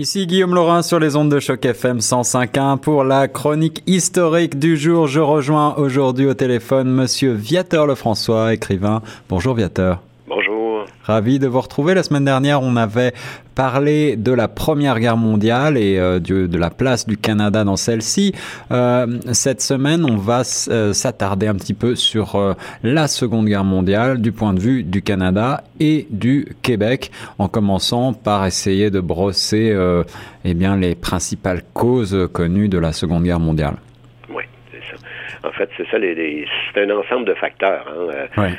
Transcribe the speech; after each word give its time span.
Ici 0.00 0.26
Guillaume 0.26 0.54
Laurin 0.54 0.80
sur 0.80 0.98
les 0.98 1.14
ondes 1.14 1.30
de 1.30 1.40
choc 1.40 1.62
FM 1.62 1.98
105.1 1.98 2.78
pour 2.78 3.04
la 3.04 3.28
chronique 3.28 3.82
historique 3.86 4.58
du 4.58 4.78
jour. 4.78 5.06
Je 5.06 5.20
rejoins 5.20 5.74
aujourd'hui 5.74 6.24
au 6.24 6.32
téléphone 6.32 6.90
monsieur 6.90 7.34
Viateur 7.34 7.86
Lefrançois, 7.86 8.54
écrivain. 8.54 9.02
Bonjour 9.28 9.54
Viateur. 9.54 10.00
Ravi 11.10 11.40
de 11.40 11.48
vous 11.48 11.60
retrouver. 11.60 11.94
La 11.94 12.04
semaine 12.04 12.24
dernière, 12.24 12.62
on 12.62 12.76
avait 12.76 13.12
parlé 13.56 14.14
de 14.16 14.30
la 14.30 14.46
Première 14.46 15.00
Guerre 15.00 15.16
mondiale 15.16 15.76
et 15.76 15.98
euh, 15.98 16.20
de, 16.20 16.56
la 16.56 16.70
place 16.70 17.04
du 17.04 17.16
Canada 17.16 17.64
dans 17.64 17.74
celle-ci. 17.74 18.32
Euh, 18.70 19.18
cette 19.32 19.60
semaine, 19.60 20.04
on 20.04 20.16
va 20.16 20.42
euh, 20.68 20.92
s'attarder 20.92 21.48
un 21.48 21.54
petit 21.54 21.74
peu 21.74 21.96
sur 21.96 22.56
la 22.84 23.08
Seconde 23.08 23.46
Guerre 23.46 23.64
mondiale 23.64 24.20
du 24.20 24.30
point 24.30 24.54
de 24.54 24.60
vue 24.60 24.84
du 24.84 25.02
Canada 25.02 25.64
et 25.80 26.06
du 26.10 26.46
Québec, 26.62 27.10
en 27.38 27.48
commençant 27.48 28.12
par 28.12 28.46
essayer 28.46 28.90
de 28.90 29.00
brosser 29.00 29.76
eh 30.44 30.54
bien, 30.54 30.76
les 30.76 30.94
principales 30.94 31.62
causes 31.74 32.28
connues 32.32 32.68
de 32.68 32.78
la 32.78 32.92
Seconde 32.92 33.24
Guerre 33.24 33.40
mondiale. 33.40 33.74
En 35.42 35.52
fait, 35.52 35.70
c'est 35.76 35.84
ça, 35.90 35.96
c'est 35.98 36.82
un 36.82 36.90
ensemble 36.90 37.24
de 37.24 37.34
facteurs. 37.34 37.86
Hein, 38.36 38.50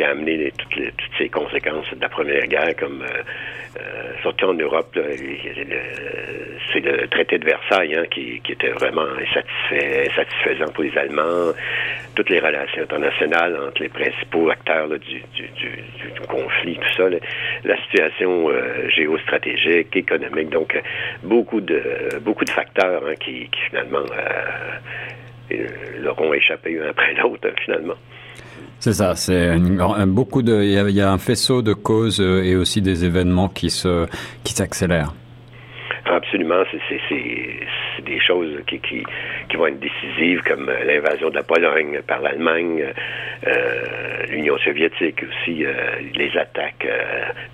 qui 0.00 0.04
a 0.04 0.10
amené 0.12 0.50
toutes, 0.56 0.96
toutes, 0.96 1.10
ces 1.18 1.28
conséquences 1.28 1.90
de 1.94 2.00
la 2.00 2.08
Première 2.08 2.46
Guerre, 2.46 2.74
comme 2.76 3.02
euh, 3.02 3.22
euh 3.76 4.12
surtout 4.22 4.46
en 4.46 4.54
Europe, 4.54 4.98
c'est 6.72 6.80
le 6.80 7.06
traité 7.08 7.38
de 7.38 7.44
Versailles 7.44 7.94
hein, 7.94 8.04
qui, 8.10 8.40
était 8.48 8.70
vraiment 8.70 9.06
satisfaisant 9.34 10.72
pour 10.72 10.84
les 10.84 10.96
Allemands. 10.96 11.52
Toutes 12.14 12.30
les 12.30 12.40
relations 12.40 12.82
internationales 12.82 13.58
entre 13.66 13.82
les 13.82 13.88
principaux 13.90 14.48
acteurs 14.50 14.88
du, 14.88 15.22
conflit, 16.28 16.76
tout 16.76 16.96
ça, 16.96 17.08
la 17.64 17.76
situation 17.84 18.50
euh, 18.50 18.88
géostratégique, 18.88 19.94
économique, 19.94 20.50
donc 20.50 20.80
beaucoup 21.22 21.60
de 21.60 21.82
beaucoup 22.22 22.44
de 22.44 22.50
facteurs 22.50 23.02
hein, 23.06 23.14
qui, 23.20 23.48
finalement 23.68 24.04
euh, 25.52 25.66
leur 26.00 26.20
ont 26.20 26.32
échappé 26.32 26.80
un 26.80 26.88
après 26.88 27.14
l'autre, 27.14 27.48
finalement. 27.64 27.96
C'est 28.80 28.94
ça, 28.94 29.14
c'est 29.14 29.58
beaucoup 30.06 30.40
de, 30.40 30.62
il 30.62 30.96
y, 30.96 31.02
a, 31.02 31.12
un 31.12 31.18
faisceau 31.18 31.60
de 31.60 31.74
causes 31.74 32.18
euh, 32.18 32.42
et 32.42 32.56
aussi 32.56 32.80
des 32.80 33.04
événements 33.04 33.48
qui 33.48 33.68
se, 33.68 34.06
qui 34.42 34.54
s'accélèrent. 34.54 35.12
Absolument, 36.06 36.62
c'est 36.70 38.02
des 38.02 38.20
choses 38.20 38.48
qui, 38.66 38.78
qui, 38.78 39.04
qui, 39.50 39.56
vont 39.58 39.66
être 39.66 39.80
décisives, 39.80 40.40
comme 40.48 40.70
euh, 40.70 40.82
l'invasion 40.86 41.28
de 41.28 41.34
la 41.34 41.42
Pologne 41.42 42.00
par 42.06 42.22
l'Allemagne, 42.22 42.82
euh, 43.46 44.26
l'Union 44.30 44.56
soviétique 44.56 45.24
aussi, 45.24 45.62
les 46.14 46.38
attaques 46.38 46.88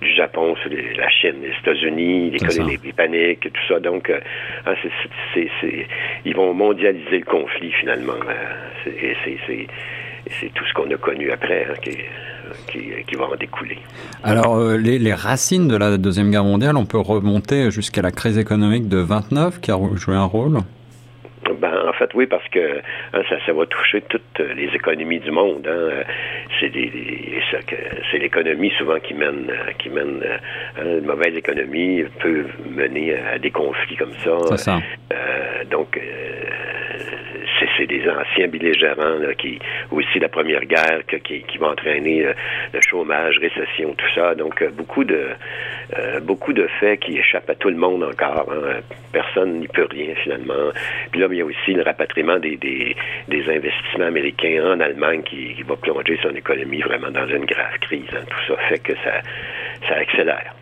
du 0.01 0.15
Japon 0.15 0.55
sur 0.61 0.71
la 0.71 1.09
Chine, 1.09 1.35
les 1.41 1.51
États-Unis, 1.59 2.31
les 2.31 2.39
colonies 2.39 2.77
britanniques, 2.77 3.41
tout 3.41 3.67
ça. 3.67 3.81
Donc, 3.81 4.09
hein, 4.09 4.73
ils 6.23 6.35
vont 6.37 6.53
mondialiser 6.53 7.19
le 7.19 7.25
conflit 7.25 7.73
finalement. 7.73 8.13
c'est 8.85 9.67
c'est 10.39 10.53
tout 10.53 10.65
ce 10.65 10.73
qu'on 10.73 10.89
a 10.91 10.97
connu 10.97 11.31
après 11.31 11.65
hein, 11.69 11.73
qui, 11.81 13.15
va 13.15 13.25
en 13.25 13.35
découler. 13.35 13.77
Alors, 14.23 14.57
euh, 14.57 14.77
les, 14.77 15.13
racines 15.13 15.67
de 15.67 15.77
la 15.77 15.97
Deuxième 15.97 16.31
Guerre 16.31 16.43
mondiale, 16.43 16.77
on 16.77 16.85
peut 16.85 16.99
remonter 16.99 17.71
jusqu'à 17.71 18.01
la 18.01 18.11
crise 18.11 18.37
économique 18.37 18.87
de 18.87 18.97
29 18.97 19.59
qui 19.59 19.71
a 19.71 19.77
joué 19.95 20.15
un 20.15 20.25
rôle? 20.25 20.59
Ben, 21.59 21.73
en 21.87 21.93
fait, 21.93 22.09
oui, 22.13 22.27
parce 22.27 22.47
que 22.49 22.79
hein, 23.13 23.21
ça, 23.29 23.35
ça 23.45 23.53
va 23.53 23.65
toucher 23.65 24.01
toutes 24.01 24.39
les 24.55 24.69
économies 24.75 25.19
du 25.19 25.31
monde. 25.31 25.67
Hein. 25.67 26.03
C'est 26.59 26.71
c'est 28.11 28.17
l'économie 28.17 28.71
souvent 28.77 28.99
qui 28.99 29.13
mène, 29.13 29.51
qui 29.79 29.89
mène 29.89 30.21
euh, 30.79 30.99
une 30.99 31.05
mauvaise 31.05 31.35
économie 31.35 32.03
peut 32.19 32.45
mener 32.69 33.17
à 33.17 33.39
des 33.39 33.51
conflits 33.51 33.95
comme 33.95 34.13
ça. 34.23 34.57
ça. 34.57 34.79
Euh, 35.13 35.63
donc, 35.69 35.99
c'est 37.77 37.87
des 37.87 38.03
anciens 38.09 38.47
belligérants 38.47 39.19
qui 39.37 39.59
aussi 39.91 40.19
la 40.19 40.29
première 40.29 40.65
guerre 40.65 41.01
qui, 41.23 41.41
qui 41.41 41.57
va 41.57 41.69
entraîner 41.69 42.25
euh, 42.25 42.33
le 42.73 42.81
chômage, 42.81 43.37
récession, 43.39 43.93
tout 43.93 44.05
ça. 44.15 44.35
Donc 44.35 44.61
euh, 44.61 44.69
beaucoup 44.69 45.03
de 45.03 45.29
euh, 45.97 46.19
beaucoup 46.19 46.53
de 46.53 46.67
faits 46.79 46.99
qui 46.99 47.17
échappent 47.17 47.49
à 47.49 47.55
tout 47.55 47.69
le 47.69 47.77
monde 47.77 48.03
encore. 48.03 48.51
Hein. 48.51 48.81
Personne 49.11 49.59
n'y 49.59 49.67
peut 49.67 49.87
rien 49.89 50.13
finalement. 50.23 50.71
Puis 51.11 51.21
là, 51.21 51.27
il 51.31 51.37
y 51.37 51.41
a 51.41 51.45
aussi 51.45 51.73
le 51.73 51.83
rapatriement 51.83 52.39
des, 52.39 52.57
des, 52.57 52.95
investissements 53.49 54.05
américains 54.05 54.63
en 54.65 54.79
Allemagne 54.79 55.23
qui, 55.23 55.63
va 55.63 55.75
plonger 55.75 56.19
son 56.21 56.35
économie 56.35 56.81
vraiment 56.81 57.11
dans 57.11 57.27
une 57.27 57.45
grave 57.45 57.77
crise. 57.81 58.09
Hein. 58.13 58.23
Tout 58.29 58.53
ça 58.53 58.61
fait 58.67 58.79
que 58.79 58.93
ça, 59.03 59.21
ça 59.87 59.95
accélère. 59.95 60.56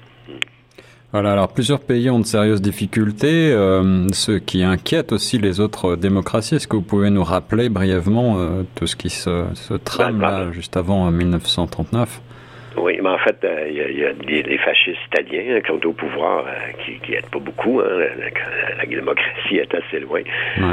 Voilà, 1.15 1.31
alors 1.31 1.47
plusieurs 1.47 1.79
pays 1.79 2.09
ont 2.09 2.19
de 2.19 2.25
sérieuses 2.25 2.61
difficultés, 2.61 3.53
euh, 3.53 4.05
ce 4.11 4.33
qui 4.33 4.63
inquiète 4.63 5.13
aussi 5.13 5.37
les 5.37 5.61
autres 5.61 5.95
démocraties. 5.95 6.55
Est-ce 6.55 6.67
que 6.67 6.75
vous 6.75 6.81
pouvez 6.81 7.09
nous 7.09 7.23
rappeler 7.23 7.69
brièvement 7.69 8.37
euh, 8.37 8.63
tout 8.75 8.85
ce 8.85 8.97
qui 8.97 9.09
se, 9.09 9.45
se 9.53 9.75
trame 9.75 10.19
là, 10.19 10.51
juste 10.51 10.75
avant 10.75 11.09
1939 11.09 12.19
oui, 12.77 12.99
mais 13.01 13.09
en 13.09 13.17
fait, 13.19 13.37
euh, 13.43 13.67
il 13.69 13.99
y, 13.99 14.05
a, 14.05 14.13
des, 14.13 14.57
fascistes 14.57 14.99
italiens 15.07 15.61
qui 15.61 15.67
sont 15.67 15.85
au 15.85 15.93
pouvoir, 15.93 16.45
euh, 16.45 16.71
qui, 16.83 16.99
qui 16.99 17.13
aident 17.13 17.29
pas 17.31 17.39
beaucoup. 17.39 17.79
Hein, 17.79 18.05
la, 18.77 18.85
démocratie 18.85 19.57
est 19.57 19.73
assez 19.73 19.99
loin. 19.99 20.21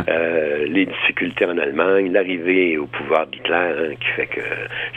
Euh, 0.09 0.67
les 0.67 0.87
difficultés 0.87 1.45
en 1.45 1.59
Allemagne, 1.59 2.13
l'arrivée 2.13 2.77
au 2.77 2.87
pouvoir 2.87 3.27
d'Hitler, 3.29 3.55
hein, 3.55 3.95
qui 4.01 4.09
fait 4.17 4.27
que 4.27 4.41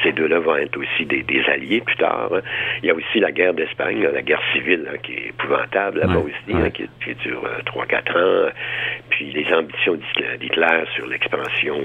ces 0.03 0.13
deux-là 0.13 0.39
vont 0.39 0.55
être 0.55 0.77
aussi 0.77 1.05
des, 1.05 1.23
alliés 1.47 1.81
plus 1.81 1.95
tard. 1.95 2.31
Hein. 2.33 2.41
Il 2.81 2.87
y 2.87 2.91
a 2.91 2.95
aussi 2.95 3.19
la 3.19 3.31
guerre 3.31 3.53
d'Espagne, 3.53 4.07
la 4.11 4.21
guerre 4.21 4.41
civile, 4.53 4.87
qui 5.03 5.13
est 5.13 5.27
épouvantable 5.29 5.99
là-bas 5.99 6.19
aussi, 6.19 6.71
qui, 6.73 6.89
qui, 7.03 7.15
dure 7.15 7.47
3-4 7.65 8.17
ans. 8.17 8.51
Puis 9.09 9.31
les 9.31 9.53
ambitions 9.53 9.97
d'Hitler 10.39 10.83
sur 10.95 11.07
l'expansion 11.07 11.79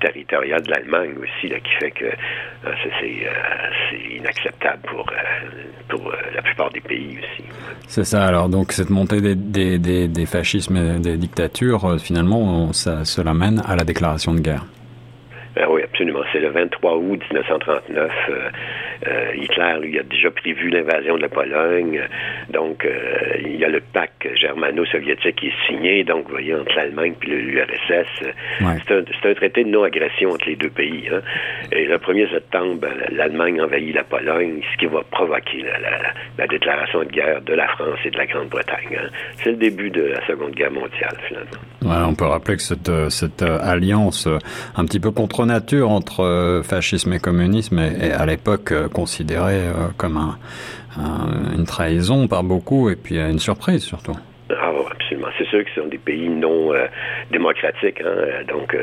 territoriale 0.00 0.62
de 0.62 0.70
l'Allemagne 0.70 1.14
aussi, 1.22 1.48
là, 1.48 1.60
qui 1.60 1.72
fait 1.80 1.90
que 1.90 2.06
c'est 3.00 4.16
inacceptable 4.16 4.53
pour, 4.86 5.06
euh, 5.10 5.50
pour 5.88 6.08
euh, 6.08 6.16
la 6.34 6.42
plupart 6.42 6.70
des 6.70 6.80
pays 6.80 7.18
aussi. 7.18 7.48
C'est 7.86 8.04
ça, 8.04 8.24
alors 8.24 8.48
donc 8.48 8.72
cette 8.72 8.90
montée 8.90 9.20
des, 9.20 9.34
des, 9.34 9.78
des, 9.78 10.08
des 10.08 10.26
fascismes 10.26 10.76
et 10.76 10.98
des 10.98 11.16
dictatures, 11.16 11.84
euh, 11.84 11.98
finalement, 11.98 12.72
ça, 12.72 13.04
cela 13.04 13.34
mène 13.34 13.62
à 13.66 13.76
la 13.76 13.84
déclaration 13.84 14.34
de 14.34 14.40
guerre. 14.40 14.64
Ben 15.54 15.66
oui, 15.70 15.82
absolument. 15.84 16.20
C'est 16.32 16.40
le 16.40 16.50
23 16.50 16.96
août 16.96 17.20
1939. 17.30 18.10
Euh, 18.28 18.50
euh, 19.06 19.32
Hitler, 19.34 19.74
lui, 19.80 19.98
a 19.98 20.02
déjà 20.02 20.30
prévu 20.30 20.70
l'invasion 20.70 21.16
de 21.16 21.22
la 21.22 21.28
Pologne. 21.28 22.00
Donc, 22.50 22.84
euh, 22.84 23.36
il 23.44 23.56
y 23.56 23.64
a 23.64 23.68
le 23.68 23.80
pacte 23.80 24.28
germano-soviétique 24.34 25.36
qui 25.36 25.46
est 25.48 25.66
signé, 25.66 26.04
donc, 26.04 26.24
vous 26.26 26.32
voyez, 26.32 26.54
entre 26.54 26.74
l'Allemagne 26.76 27.14
et 27.22 27.30
l'URSS. 27.30 28.24
C'est 28.86 29.28
un, 29.28 29.34
traité 29.34 29.64
de 29.64 29.68
non-agression 29.68 30.30
entre 30.30 30.46
les 30.46 30.56
deux 30.56 30.70
pays. 30.70 31.08
Hein. 31.12 31.20
Et 31.72 31.84
le 31.84 31.96
1er 31.96 32.30
septembre, 32.30 32.86
l'Allemagne 33.10 33.60
envahit 33.60 33.94
la 33.94 34.04
Pologne, 34.04 34.60
ce 34.72 34.78
qui 34.78 34.86
va 34.86 35.02
provoquer 35.10 35.64
la, 36.38 36.46
déclaration 36.46 37.00
de 37.00 37.08
guerre 37.08 37.40
de 37.42 37.54
la 37.54 37.66
France 37.68 37.98
et 38.04 38.10
de 38.10 38.18
la 38.18 38.26
Grande-Bretagne. 38.26 38.98
Hein. 38.98 39.08
C'est 39.36 39.50
le 39.50 39.56
début 39.56 39.90
de 39.90 40.02
la 40.02 40.26
Seconde 40.26 40.52
Guerre 40.52 40.72
mondiale, 40.72 41.16
finalement. 41.26 41.50
Ouais, 41.82 42.06
on 42.06 42.14
peut 42.14 42.26
rappeler 42.26 42.56
que 42.56 42.62
cette, 42.62 42.90
cette 43.10 43.42
alliance 43.42 44.28
un 44.76 44.84
petit 44.84 45.00
peu 45.00 45.10
contre 45.10 45.44
nature 45.46 45.90
entre 45.90 46.20
euh, 46.20 46.62
fascisme 46.62 47.12
et 47.12 47.18
communisme 47.18 47.78
est, 47.78 48.12
à 48.12 48.26
l'époque 48.26 48.72
euh, 48.84 48.88
considérée 48.88 49.66
euh, 49.66 49.88
comme 49.96 50.16
un, 50.16 50.38
une 51.56 51.64
trahison 51.64 52.28
par 52.28 52.44
beaucoup 52.44 52.90
et 52.90 52.96
puis 52.96 53.18
une 53.18 53.38
surprise 53.38 53.82
surtout. 53.82 54.16
Ah, 54.50 54.70
absolument. 54.90 55.28
C'est 55.38 55.46
sûr 55.48 55.64
que 55.64 55.70
ce 55.74 55.80
sont 55.80 55.88
des 55.88 55.98
pays 55.98 56.28
non 56.28 56.72
démocratiques, 57.32 58.00
hein, 58.00 58.44
donc 58.46 58.76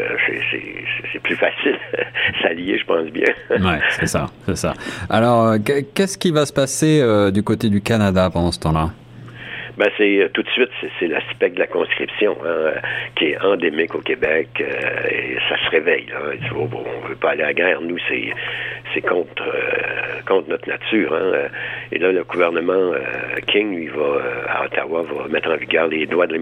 c'est 1.14 1.20
plus 1.20 1.36
facile 1.36 1.78
s'allier, 2.42 2.78
je 2.78 2.86
pense 2.86 3.08
bien. 3.12 3.28
oui, 3.50 3.80
c'est 3.92 4.08
ça, 4.08 4.30
c'est 4.46 4.58
ça. 4.58 4.74
Alors, 5.10 5.56
qu'est-ce 5.94 6.18
qui 6.18 6.32
va 6.32 6.46
se 6.46 6.52
passer 6.54 7.02
du 7.32 7.44
côté 7.44 7.70
du 7.70 7.82
Canada 7.82 8.30
pendant 8.30 8.52
ce 8.52 8.60
temps-là? 8.60 8.90
Ben 9.78 9.90
c'est 9.98 10.20
euh, 10.20 10.30
tout 10.30 10.44
de 10.44 10.50
suite, 10.50 10.70
c'est 11.00 11.08
l'aspect 11.08 11.50
de 11.50 11.60
la 11.60 11.68
conscription 11.68 12.38
hein, 12.46 12.74
qui 13.16 13.28
est 13.28 13.42
endémique 13.42 13.96
au 13.96 14.02
Québec 14.02 14.50
euh, 14.60 15.10
et 15.10 15.38
ça 15.50 15.58
se 15.64 15.70
réveille. 15.70 16.08
Là. 16.08 16.20
On 16.56 16.66
ne 16.66 17.08
veut 17.10 17.16
pas 17.16 17.32
aller 17.32 17.44
à 17.44 17.48
la 17.48 17.54
guerre. 17.54 17.82
Nous, 17.82 17.98
c'est 18.10 18.34
c'est 18.94 19.02
contre 19.02 19.44
euh, 19.44 20.22
contre 20.28 20.50
notre 20.50 20.68
nature. 20.68 21.14
Hein. 21.14 21.48
Et 21.92 22.00
là, 22.00 22.12
le 22.12 22.24
gouvernement 22.24 22.92
King, 23.48 23.76
lui, 23.76 23.88
va 23.88 24.22
à 24.48 24.66
Ottawa, 24.66 25.04
va 25.04 25.28
mettre 25.30 25.50
en 25.50 25.56
vigueur 25.56 25.88
les 25.88 26.06
droits 26.06 26.28
de, 26.28 26.38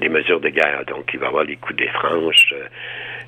des 0.00 0.08
mesures 0.08 0.40
de 0.40 0.48
guerre. 0.48 0.84
Donc, 0.86 1.10
il 1.12 1.20
va 1.20 1.28
avoir 1.28 1.44
les 1.44 1.56
coups 1.56 1.76
des 1.76 1.88
franches. 1.88 2.54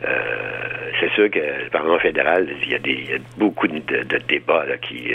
C'est 0.01 1.11
sûr 1.13 1.31
que 1.31 1.39
le 1.39 1.71
Parlement 1.71 1.99
fédéral, 1.99 2.49
il 2.63 2.71
y 2.71 2.75
a, 2.75 2.79
des, 2.79 3.21
beaucoup 3.37 3.69
de, 3.69 4.19
débats 4.29 4.65
qui 4.81 5.15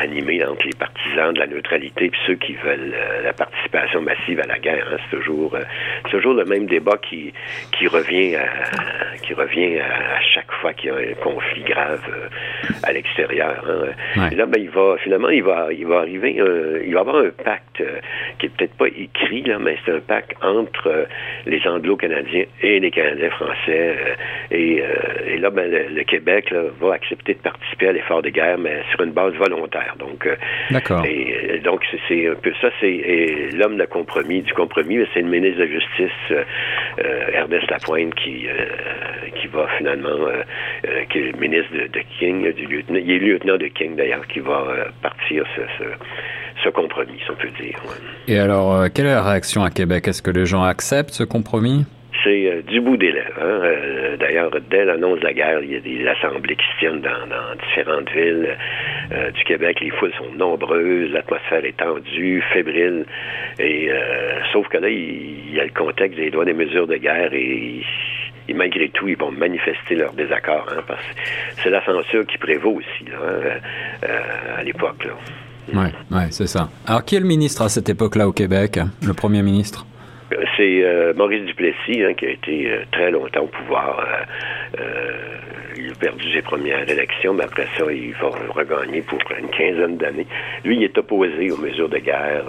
animés 0.00 0.44
entre 0.44 0.66
les 0.66 0.74
partisans 0.74 1.32
de 1.32 1.38
la 1.38 1.46
neutralité 1.46 2.06
et 2.06 2.12
ceux 2.26 2.34
qui 2.34 2.54
veulent 2.54 2.94
la 3.24 3.32
participation 3.32 4.02
massive 4.02 4.40
à 4.40 4.46
la 4.46 4.58
guerre. 4.58 4.86
Hein. 4.92 4.96
C'est 5.10 5.16
toujours, 5.16 5.56
toujours 6.10 6.34
le 6.34 6.44
même 6.44 6.66
débat 6.66 6.98
qui, 6.98 7.32
qui 7.72 7.86
revient 7.86 8.36
à, 8.36 8.46
qui 9.22 9.34
revient 9.34 9.80
à, 9.80 10.20
chaque 10.34 10.50
fois 10.52 10.72
qu'il 10.74 10.90
y 10.90 10.92
a 10.92 10.96
un 10.96 11.14
conflit 11.22 11.62
grave 11.62 12.02
à 12.82 12.92
l'extérieur. 12.92 13.64
Hein. 14.16 14.28
Et 14.30 14.34
là, 14.34 14.46
ben, 14.46 14.60
il 14.60 14.70
va 14.70 14.96
finalement, 15.02 15.30
il 15.30 15.42
va, 15.42 15.68
il 15.72 15.86
va 15.86 16.00
arriver, 16.00 16.34
il 16.36 16.94
va 16.94 16.98
y 16.98 17.00
avoir 17.00 17.16
un 17.16 17.30
pacte 17.30 17.82
qui 18.38 18.46
est 18.46 18.48
peut-être 18.50 18.76
pas 18.76 18.88
écrit 18.88 19.42
là, 19.42 19.58
mais 19.58 19.76
c'est 19.84 19.92
un 19.92 20.00
pacte 20.00 20.32
entre 20.42 21.06
les 21.46 21.66
Anglo-Canadiens 21.66 22.44
et 22.62 22.80
les 22.80 22.90
Canadiens 22.90 23.30
français. 23.30 23.96
Et, 24.50 24.82
et, 25.26 25.38
là, 25.38 25.50
ben, 25.50 25.70
le, 25.70 26.02
Québec 26.04 26.52
va 26.80 26.94
accepter 26.94 27.34
de 27.34 27.38
participer 27.38 27.88
à 27.88 27.92
l'effort 27.92 28.22
de 28.22 28.30
guerre, 28.30 28.58
mais 28.58 28.82
sur 28.90 29.02
une 29.02 29.12
base 29.12 29.34
volontaire. 29.34 29.94
Donc, 29.98 30.28
d'accord. 30.70 31.04
Et 31.04 31.60
donc 31.64 31.82
c'est 32.08 32.28
un 32.28 32.34
peu 32.34 32.52
ça. 32.60 32.68
C'est 32.80 33.50
l'homme 33.52 33.76
de 33.76 33.84
compromis, 33.84 34.42
du 34.42 34.52
compromis, 34.54 34.98
c'est 35.14 35.20
le 35.20 35.28
ministre 35.28 35.58
de 35.58 35.64
la 35.64 35.70
Justice 35.70 36.46
Ernest 37.32 37.70
Lapointe 37.70 38.14
qui 38.14 38.46
qui 39.40 39.46
va 39.48 39.66
finalement, 39.78 40.28
qui 41.10 41.18
est 41.18 41.32
le 41.32 41.38
ministre 41.38 41.72
de, 41.72 42.00
King, 42.18 42.52
du 42.52 42.66
lieutenant, 42.66 42.98
il 43.02 43.10
est 43.10 43.18
lieutenant 43.18 43.56
de 43.56 43.66
King 43.66 43.96
d'ailleurs, 43.96 44.26
qui 44.26 44.40
va 44.40 44.64
partir 45.02 45.44
ce, 45.56 45.84
ce, 46.62 46.68
compromis, 46.70 47.18
si 47.24 47.30
on 47.30 47.34
peut 47.34 47.50
dire. 47.60 47.80
Et 48.28 48.38
alors, 48.38 48.86
quelle 48.92 49.06
est 49.06 49.14
la 49.14 49.22
réaction 49.22 49.62
à 49.62 49.70
Québec? 49.70 50.08
Est-ce 50.08 50.22
que 50.22 50.30
les 50.30 50.46
gens 50.46 50.62
acceptent 50.62 51.14
ce 51.14 51.24
compromis? 51.24 51.86
C'est 52.24 52.46
euh, 52.46 52.62
du 52.62 52.80
bout 52.80 52.96
des 52.96 53.12
lèvres. 53.12 53.38
Hein. 53.40 53.60
Euh, 53.64 54.16
d'ailleurs, 54.16 54.50
dès 54.70 54.84
l'annonce 54.84 55.20
de 55.20 55.24
la 55.24 55.32
guerre, 55.32 55.60
il 55.62 55.72
y 55.72 55.76
a 55.76 55.80
des 55.80 56.06
assemblées 56.06 56.56
qui 56.56 56.64
se 56.74 56.78
tiennent 56.78 57.00
dans, 57.00 57.10
différentes 57.68 58.10
villes 58.10 58.56
euh, 59.12 59.30
du 59.30 59.44
Québec. 59.44 59.80
Les 59.80 59.90
foules 59.90 60.12
sont 60.18 60.32
nombreuses, 60.36 61.10
l'atmosphère 61.12 61.64
est 61.64 61.76
tendue, 61.76 62.42
fébrile. 62.52 63.04
Et 63.58 63.90
sauf 64.52 64.68
que 64.68 64.78
là, 64.78 64.88
il, 64.88 65.54
y 65.54 65.60
a 65.60 65.64
le 65.64 65.70
contexte 65.70 66.18
des 66.18 66.30
droits 66.30 66.44
des 66.44 66.54
mesures 66.54 66.86
de 66.86 66.96
guerre 66.96 67.32
et, 67.32 67.82
malgré 68.54 68.88
tout, 68.88 69.06
ils 69.06 69.16
vont 69.16 69.30
manifester 69.30 69.94
leur 69.94 70.12
désaccord, 70.12 70.66
hein, 70.70 70.82
parce 70.86 71.00
que 71.00 71.14
c'est 71.62 71.70
la 71.70 71.84
censure 71.84 72.26
qui 72.26 72.38
prévaut 72.38 72.78
aussi 72.78 73.04
hein, 73.12 74.08
à 74.56 74.62
l'époque. 74.62 75.06
Oui, 75.72 75.86
ouais, 76.10 76.26
c'est 76.30 76.46
ça. 76.46 76.68
Alors, 76.86 77.04
qui 77.04 77.16
est 77.16 77.20
le 77.20 77.26
ministre 77.26 77.62
à 77.62 77.68
cette 77.68 77.88
époque-là 77.88 78.26
au 78.26 78.32
Québec, 78.32 78.80
le 79.06 79.12
premier 79.12 79.42
ministre? 79.42 79.86
C'est 80.56 80.84
euh, 80.84 81.12
Maurice 81.14 81.44
Duplessis 81.44 82.04
hein, 82.04 82.14
qui 82.14 82.26
a 82.26 82.30
été 82.30 82.70
euh, 82.70 82.84
très 82.92 83.10
longtemps 83.10 83.42
au 83.42 83.46
pouvoir. 83.46 84.04
Euh, 84.78 85.12
il 85.76 85.90
a 85.90 85.94
perdu 85.94 86.32
ses 86.32 86.42
premières 86.42 86.88
élections, 86.88 87.32
mais 87.32 87.44
après 87.44 87.66
ça, 87.76 87.84
il 87.90 88.12
va 88.14 88.30
regagner 88.50 89.02
pour 89.02 89.18
une 89.38 89.48
quinzaine 89.48 89.96
d'années. 89.96 90.26
Lui, 90.64 90.76
il 90.76 90.84
est 90.84 90.98
opposé 90.98 91.50
aux 91.50 91.56
mesures 91.56 91.88
de 91.88 91.98
guerre. 91.98 92.44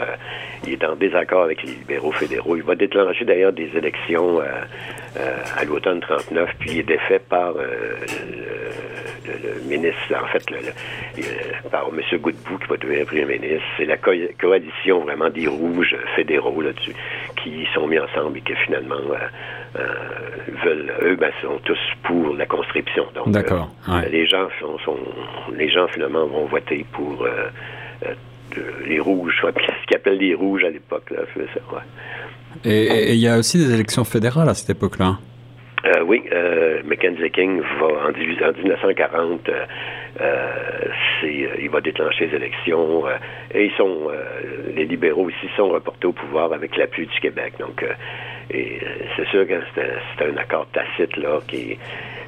il 0.65 0.73
est 0.73 0.83
en 0.83 0.95
désaccord 0.95 1.43
avec 1.43 1.63
les 1.63 1.71
libéraux 1.71 2.11
fédéraux. 2.11 2.57
Il 2.57 2.63
va 2.63 2.75
déclencher 2.75 3.23
d'ailleurs 3.23 3.53
des 3.53 3.69
élections 3.75 4.41
à 4.41 5.63
l'automne 5.63 6.01
39, 6.01 6.49
puis 6.59 6.71
il 6.71 6.79
est 6.79 6.83
défait 6.83 7.19
par 7.19 7.53
le, 9.25 9.61
ministre, 9.69 9.99
en 10.15 10.27
fait, 10.27 10.43
par 11.69 11.89
M. 11.89 12.19
Godbout 12.19 12.57
qui 12.59 12.67
va 12.67 12.77
devenir 12.77 13.05
premier 13.05 13.25
ministre. 13.25 13.65
C'est 13.77 13.85
la 13.85 13.97
coalition 13.97 15.01
vraiment 15.01 15.29
des 15.29 15.47
rouges 15.47 15.95
fédéraux 16.15 16.61
là-dessus 16.61 16.95
qui 17.43 17.65
sont 17.73 17.87
mis 17.87 17.99
ensemble 17.99 18.37
et 18.37 18.41
qui 18.41 18.53
finalement 18.65 18.95
euh, 18.95 19.79
euh, 19.79 19.85
veulent, 20.63 20.93
eux, 21.01 21.15
ben, 21.15 21.31
sont 21.41 21.59
tous 21.63 21.77
pour 22.03 22.33
la 22.35 22.45
conscription. 22.45 23.05
Donc, 23.15 23.31
D'accord. 23.31 23.69
Euh, 23.89 24.01
les 24.09 24.27
gens 24.27 24.47
sont, 24.59 24.97
les 25.55 25.69
gens 25.69 25.87
finalement 25.87 26.25
vont 26.27 26.45
voter 26.45 26.85
pour 26.91 27.27
les 28.85 28.99
rouges, 28.99 29.33
ce 29.41 29.85
qu'ils 29.87 29.95
appellent 29.95 30.17
les 30.17 30.35
rouges 30.35 30.63
à 30.63 30.69
l'époque. 30.69 31.09
Là, 31.11 31.21
Et 32.65 33.13
il 33.13 33.19
y 33.19 33.27
a 33.27 33.37
aussi 33.37 33.57
des 33.57 33.73
élections 33.73 34.03
fédérales 34.03 34.49
à 34.49 34.53
cette 34.53 34.71
époque-là. 34.71 35.17
Euh, 35.85 36.03
oui, 36.05 36.23
euh, 36.31 36.81
Mackenzie 36.85 37.31
King 37.31 37.61
va 37.79 38.07
en, 38.07 38.11
1940, 38.11 39.49
euh, 39.49 39.65
euh, 40.21 41.55
il 41.59 41.69
va 41.69 41.81
déclencher 41.81 42.27
les 42.27 42.35
élections 42.35 43.03
et 43.53 43.65
ils 43.65 43.71
sont, 43.73 44.09
les 44.75 44.85
libéraux 44.85 45.29
ici 45.29 45.47
sont 45.55 45.69
reportés 45.69 46.07
au 46.07 46.11
pouvoir 46.11 46.53
avec 46.53 46.77
l'appui 46.77 47.07
du 47.07 47.19
Québec. 47.19 47.53
Donc, 47.59 47.85
c'est 48.49 49.27
sûr 49.29 49.47
que 49.47 49.59
c'est, 49.75 50.25
un 50.25 50.37
accord 50.37 50.67
tacite 50.71 51.15
là 51.17 51.39
qui 51.47 51.77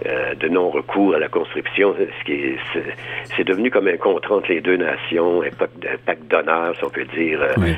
de 0.05 0.47
non-recours 0.47 1.15
à 1.15 1.19
la 1.19 1.27
conscription, 1.27 1.95
ce 1.97 2.25
qui 2.25 2.33
est, 2.33 2.57
c'est, 3.35 3.43
devenu 3.43 3.71
comme 3.71 3.87
un 3.87 3.97
contrat 3.97 4.35
entre 4.35 4.49
les 4.49 4.61
deux 4.61 4.77
nations, 4.77 5.41
un 5.41 5.49
pacte, 6.05 6.27
d'honneur, 6.27 6.75
si 6.77 6.83
on 6.83 6.89
peut 6.89 7.05
dire. 7.05 7.39
Oui 7.57 7.75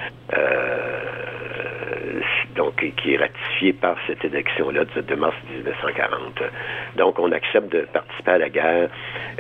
donc 2.56 2.76
qui 2.76 3.14
est 3.14 3.18
ratifié 3.18 3.74
par 3.74 3.98
cette 4.08 4.24
élection-là 4.24 4.86
de 4.86 5.16
mars 5.16 5.36
1940. 5.54 6.44
Donc, 6.98 7.20
on 7.20 7.32
accepte 7.32 7.72
de 7.72 7.82
participer 7.82 8.32
à 8.32 8.38
la 8.38 8.50
guerre 8.50 8.90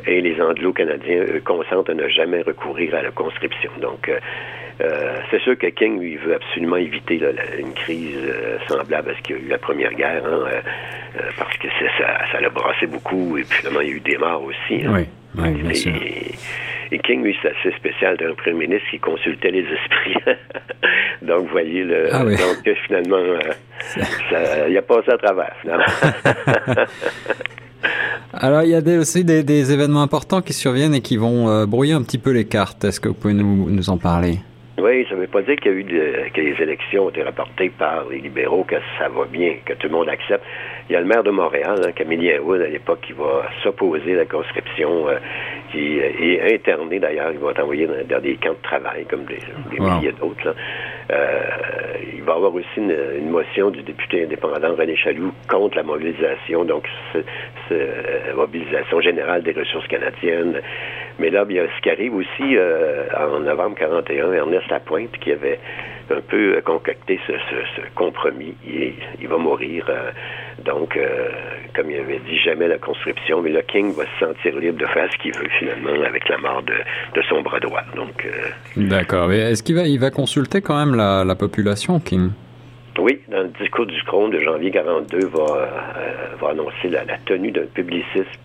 et 0.05 0.21
les 0.21 0.39
Anglo-Canadiens 0.41 1.25
consentent 1.45 1.89
à 1.89 1.93
ne 1.93 2.07
jamais 2.09 2.41
recourir 2.41 2.95
à 2.95 3.01
la 3.01 3.11
conscription. 3.11 3.71
Donc, 3.81 4.09
euh, 4.09 4.19
euh, 4.81 5.17
c'est 5.31 5.39
sûr 5.41 5.57
que 5.57 5.67
King, 5.67 5.99
lui, 5.99 6.17
veut 6.17 6.35
absolument 6.35 6.75
éviter 6.75 7.21
une 7.57 7.73
crise 7.73 8.17
euh, 8.23 8.57
semblable 8.67 9.11
à 9.11 9.15
ce 9.15 9.21
qu'il 9.21 9.37
y 9.37 9.39
a 9.39 9.41
eu 9.43 9.47
la 9.47 9.57
Première 9.57 9.93
Guerre, 9.93 10.23
hein, 10.25 10.45
parce 11.37 11.55
que 11.57 11.67
ça, 11.97 12.25
ça 12.31 12.41
l'a 12.41 12.49
brassé 12.49 12.85
beaucoup, 12.87 13.37
et 13.37 13.43
puis 13.43 13.59
finalement, 13.59 13.81
il 13.81 13.87
y 13.87 13.91
a 13.91 13.95
eu 13.95 13.99
des 14.01 14.17
morts 14.17 14.43
aussi. 14.43 14.85
Hein. 14.85 14.91
Oui, 14.93 15.05
oui, 15.37 15.51
bien 15.61 15.73
sûr. 15.73 15.95
Et 15.95 16.31
King, 16.99 17.23
lui, 17.23 17.35
c'est 17.41 17.49
assez 17.49 17.75
spécial 17.77 18.17
d'un 18.17 18.33
premier 18.33 18.67
ministre 18.67 18.87
qui 18.91 18.99
consultait 18.99 19.51
les 19.51 19.63
esprits. 19.63 20.15
donc, 21.21 21.43
vous 21.43 21.51
voyez, 21.51 21.83
le, 21.83 22.13
ah 22.13 22.23
donc 22.23 22.75
finalement, 22.85 23.17
euh, 23.17 23.39
il 24.69 24.77
a 24.77 24.81
passé 24.81 25.11
à 25.11 25.17
travers, 25.17 25.53
finalement. 25.61 25.85
Alors, 28.33 28.63
il 28.63 28.69
y 28.69 28.75
a 28.75 28.99
aussi 28.99 29.23
des, 29.23 29.73
événements 29.73 30.01
importants 30.01 30.41
qui 30.41 30.53
surviennent 30.53 30.93
et 30.93 31.01
qui 31.01 31.17
vont 31.17 31.49
euh, 31.49 31.65
brouiller 31.65 31.93
un 31.93 32.01
petit 32.03 32.17
peu 32.17 32.31
les 32.31 32.45
cartes. 32.45 32.83
Est-ce 32.83 32.99
que 32.99 33.07
vous 33.07 33.13
pouvez 33.13 33.33
nous, 33.33 33.69
nous 33.69 33.89
en 33.89 33.97
parler? 33.97 34.39
Oui, 34.77 35.05
ça 35.07 35.15
ne 35.15 35.21
veut 35.21 35.27
pas 35.27 35.41
dire 35.41 35.55
qu'il 35.55 35.71
y 35.71 35.75
a 35.75 35.77
eu 35.77 36.31
que 36.31 36.41
les 36.41 36.61
élections 36.61 37.05
ont 37.05 37.09
été 37.09 37.23
rapportées 37.23 37.69
par 37.69 38.09
les 38.09 38.19
libéraux, 38.19 38.65
que 38.65 38.75
ça 38.99 39.07
va 39.07 39.23
bien, 39.25 39.55
que 39.65 39.73
tout 39.73 39.87
le 39.87 39.93
monde 39.93 40.09
accepte. 40.09 40.43
Il 40.89 40.93
y 40.93 40.95
a 40.97 40.99
le 40.99 41.05
maire 41.05 41.23
de 41.23 41.31
Montréal, 41.31 41.79
hein, 41.81 41.91
Camille 41.93 42.37
Wood, 42.39 42.61
à 42.61 42.67
l'époque, 42.67 42.99
qui 43.01 43.13
va 43.13 43.49
s'opposer 43.63 44.13
à 44.13 44.17
la 44.17 44.25
conscription, 44.25 45.07
euh, 45.07 45.17
qui 45.75 45.99
est 45.99 46.53
interné 46.53 46.99
d'ailleurs. 46.99 47.31
Il 47.31 47.39
va 47.39 47.51
être 47.51 47.61
envoyé 47.61 47.87
dans, 47.87 48.21
des 48.21 48.35
camps 48.37 48.51
de 48.51 48.61
travail, 48.63 49.05
comme 49.05 49.25
des, 49.25 49.39
milliers 49.79 50.13
d'autres. 50.13 50.55
Euh, 51.11 51.41
il 52.15 52.23
va 52.23 52.33
y 52.33 52.35
avoir 52.35 52.53
aussi 52.53 52.67
une, 52.77 53.29
motion 53.29 53.69
du 53.69 53.83
député 53.83 54.23
indépendant 54.23 54.75
René 54.75 54.95
Chaloux 54.95 55.33
contre 55.49 55.77
la 55.77 55.83
mobilisation, 55.83 56.63
donc 56.63 56.87
la 57.69 58.33
mobilisation 58.35 59.01
générale 59.01 59.43
des 59.43 59.51
ressources 59.51 59.87
canadiennes. 59.87 60.61
Mais 61.19 61.29
là, 61.29 61.45
il 61.49 61.55
y 61.55 61.59
a 61.59 61.65
ce 61.65 61.81
qui 61.81 61.89
arrive 61.89 62.15
aussi 62.15 62.57
euh, 62.57 63.05
en 63.17 63.39
novembre 63.39 63.75
41, 63.77 64.33
Ernest 64.33 64.67
Lapointe, 64.69 65.17
qui 65.21 65.31
avait 65.31 65.59
un 66.11 66.21
peu 66.21 66.61
concocté 66.63 67.19
ce, 67.25 67.33
compromis. 67.95 68.53
Il, 68.65 68.93
il, 69.21 69.27
va 69.27 69.37
mourir. 69.37 69.85
Euh, 69.89 70.11
donc, 70.63 70.97
euh, 70.97 71.29
comme 71.73 71.89
il 71.89 71.99
avait 71.99 72.19
dit, 72.19 72.37
jamais 72.39 72.67
la 72.67 72.77
conscription, 72.77 73.41
mais 73.41 73.51
le 73.51 73.61
King 73.61 73.93
va 73.95 74.03
se 74.03 74.25
sentir 74.25 74.59
libre 74.59 74.77
de 74.77 74.85
faire 74.87 75.09
ce 75.11 75.17
qu'il 75.17 75.33
veut 75.33 75.49
finalement 75.57 76.03
avec 76.05 76.27
la 76.27 76.37
mort 76.37 76.63
de, 76.63 77.21
son 77.29 77.41
bras 77.41 77.59
droit. 77.59 77.83
Donc, 77.95 78.27
D'accord. 78.75 79.29
Mais 79.29 79.51
est-ce 79.51 79.63
qu'il 79.63 79.75
va, 79.75 79.83
il 79.83 79.99
va 79.99 80.11
consulter 80.11 80.61
quand 80.61 80.77
même 80.77 80.95
la, 80.95 81.35
population, 81.35 81.99
King? 81.99 82.31
Oui, 82.97 83.19
dans 83.29 83.41
le 83.41 83.49
discours 83.59 83.85
du 83.85 84.01
Crone 84.03 84.31
de 84.31 84.39
janvier 84.39 84.71
42, 84.71 85.27
va, 85.27 85.69
va 86.39 86.49
annoncer 86.49 86.89
la, 86.89 87.03
la 87.03 87.17
tenue 87.25 87.51
d'un 87.51 87.65
publicisme 87.73 88.21
euh, 88.21 88.44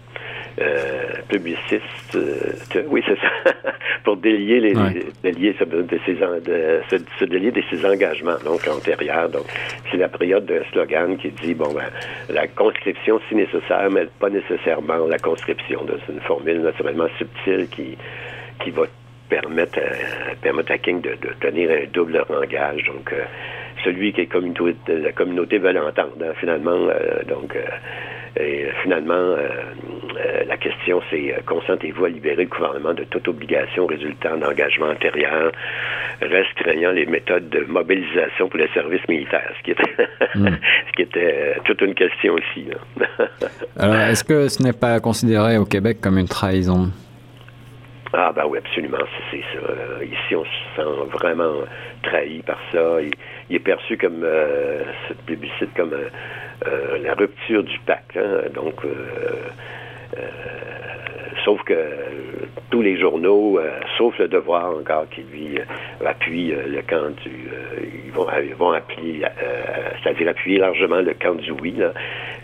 publiciste, 1.28 2.16
euh, 2.16 2.82
oui, 2.88 3.02
c'est 3.06 3.18
ça, 3.18 3.52
pour 4.04 4.16
délier 4.16 4.60
les, 4.60 4.74
délier 5.22 5.52
de 5.52 5.98
ses, 6.04 6.14
de, 6.14 6.80
se, 7.18 7.24
délier 7.24 7.50
de 7.50 7.62
ses 7.70 7.86
engagements 7.86 8.38
donc 8.44 8.66
antérieurs. 8.68 9.28
Donc, 9.28 9.44
c'est 9.90 9.96
la 9.96 10.08
période 10.08 10.44
d'un 10.46 10.62
slogan 10.72 11.16
qui 11.16 11.30
dit 11.30 11.54
bon 11.54 11.72
ben 11.72 11.86
la 12.28 12.46
conscription 12.48 13.20
si 13.28 13.36
nécessaire, 13.36 13.88
mais 13.90 14.06
pas 14.18 14.28
nécessairement 14.28 15.06
la 15.06 15.18
conscription. 15.18 15.86
C'est 16.06 16.12
une 16.12 16.20
formule 16.20 16.60
naturellement 16.60 17.08
subtile 17.16 17.68
qui 17.70 17.96
qui 18.62 18.70
va 18.70 18.82
permettre 19.28 19.78
à, 19.78 20.34
permettre 20.42 20.72
à 20.72 20.78
King 20.78 21.00
de, 21.00 21.16
tenir 21.40 21.70
un 21.70 21.86
double 21.92 22.24
langage. 22.28 22.84
Donc, 22.84 23.12
euh, 23.12 23.24
celui 23.84 24.12
que 24.12 24.22
la 24.92 25.12
communauté 25.12 25.58
veut 25.58 25.72
l'entendre, 25.72 26.16
hein, 26.22 26.32
finalement. 26.38 26.88
donc, 27.26 27.56
et 28.37 28.66
finalement, 28.82 29.37
la 30.46 30.56
question, 30.56 31.00
c'est 31.10 31.34
consentez-vous 31.46 32.04
à 32.04 32.08
libérer 32.08 32.44
le 32.44 32.49
gouvernement 32.49 32.94
de 32.94 33.04
toute 33.04 33.26
obligation 33.28 33.87
résultant 33.87 34.37
d'engagement 34.37 34.87
antérieur, 34.87 35.52
restreignant 36.20 36.92
les 36.92 37.06
méthodes 37.06 37.49
de 37.49 37.64
mobilisation 37.64 38.49
pour 38.49 38.58
les 38.58 38.68
services 38.68 39.06
militaires, 39.08 39.52
ce 39.58 39.62
qui 39.64 39.70
était, 39.72 40.08
hmm. 40.34 40.46
ce 40.88 40.92
qui 40.96 41.02
était 41.02 41.56
toute 41.64 41.80
une 41.82 41.94
question 41.94 42.34
aussi. 42.34 42.66
Alors, 43.78 43.96
est-ce 43.96 44.25
que 44.25 44.49
ce 44.49 44.62
n'est 44.62 44.72
pas 44.72 45.00
considéré 45.00 45.56
au 45.58 45.64
Québec 45.64 45.99
comme 46.00 46.18
une 46.18 46.28
trahison? 46.28 46.90
Ah 48.12 48.32
ben 48.34 48.42
oui, 48.49 48.58
absolument, 48.58 48.99
c'est 49.30 49.42
ça. 49.54 50.04
Ici, 50.04 50.34
on 50.34 50.44
se 50.44 50.50
sent 50.76 51.10
vraiment 51.12 51.62
trahi 52.02 52.42
par 52.42 52.58
ça. 52.72 53.00
Il, 53.00 53.54
est 53.54 53.60
perçu 53.60 53.96
comme 53.96 54.25
euh, 54.25 54.82
cette 55.06 55.18
plébiscite 55.18 55.72
comme 55.76 55.94
euh, 56.66 56.94
euh, 56.94 56.98
la 57.02 57.14
rupture 57.14 57.62
du 57.62 57.78
pacte. 57.80 58.16
Hein. 58.16 58.42
Donc, 58.54 58.74
sauf 61.44 61.62
que 61.64 61.74
tous 62.70 62.82
les 62.82 62.98
journaux, 62.98 63.60
sauf 63.96 64.18
le 64.18 64.28
devoir 64.28 64.76
encore 64.76 65.08
qui 65.10 65.22
lui 65.22 65.58
appuie 66.04 66.52
le 66.52 66.82
camp 66.82 67.10
du, 67.22 67.48
ils 68.04 68.12
vont, 68.12 68.26
ils 68.42 68.54
vont 68.54 68.72
appuyer, 68.72 69.24
c'est-à-dire 70.02 70.28
appuyer 70.28 70.58
largement 70.58 71.00
le 71.00 71.14
camp 71.14 71.34
du 71.34 71.50
oui. 71.52 71.74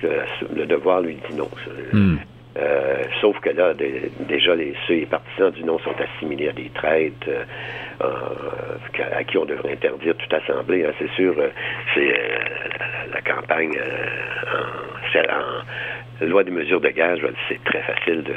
Le, 0.03 0.67
devoir 0.67 1.01
lui 1.01 1.15
dit 1.15 1.37
non. 1.37 1.49
Hmm. 1.93 2.17
Euh, 2.59 3.03
sauf 3.21 3.39
que 3.41 3.51
là, 3.51 3.75
déjà, 3.75 4.55
les, 4.55 4.75
ceux 4.87 4.95
les 4.95 5.07
partisans 5.07 5.51
du 5.51 5.63
non 5.65 5.79
sont 5.81 5.95
assimilés 6.01 6.49
à 6.49 6.53
des 6.53 6.71
traites 6.71 7.29
euh, 7.29 7.45
à 9.15 9.25
qui 9.25 9.37
on 9.37 9.45
devrait 9.45 9.73
interdire 9.73 10.15
toute 10.17 10.33
assemblée. 10.33 10.85
Hein, 10.85 10.93
c'est 10.99 11.11
sûr, 11.11 11.35
euh, 11.39 11.49
c'est 11.95 12.15
la 13.13 13.21
campagne 13.21 13.79
en, 15.15 16.25
loi 16.27 16.45
des 16.45 16.51
mesures 16.51 16.81
de 16.81 16.89
gaz, 16.89 17.19
c'est 17.49 17.63
très 17.65 17.83
facile 17.83 18.23
de, 18.23 18.35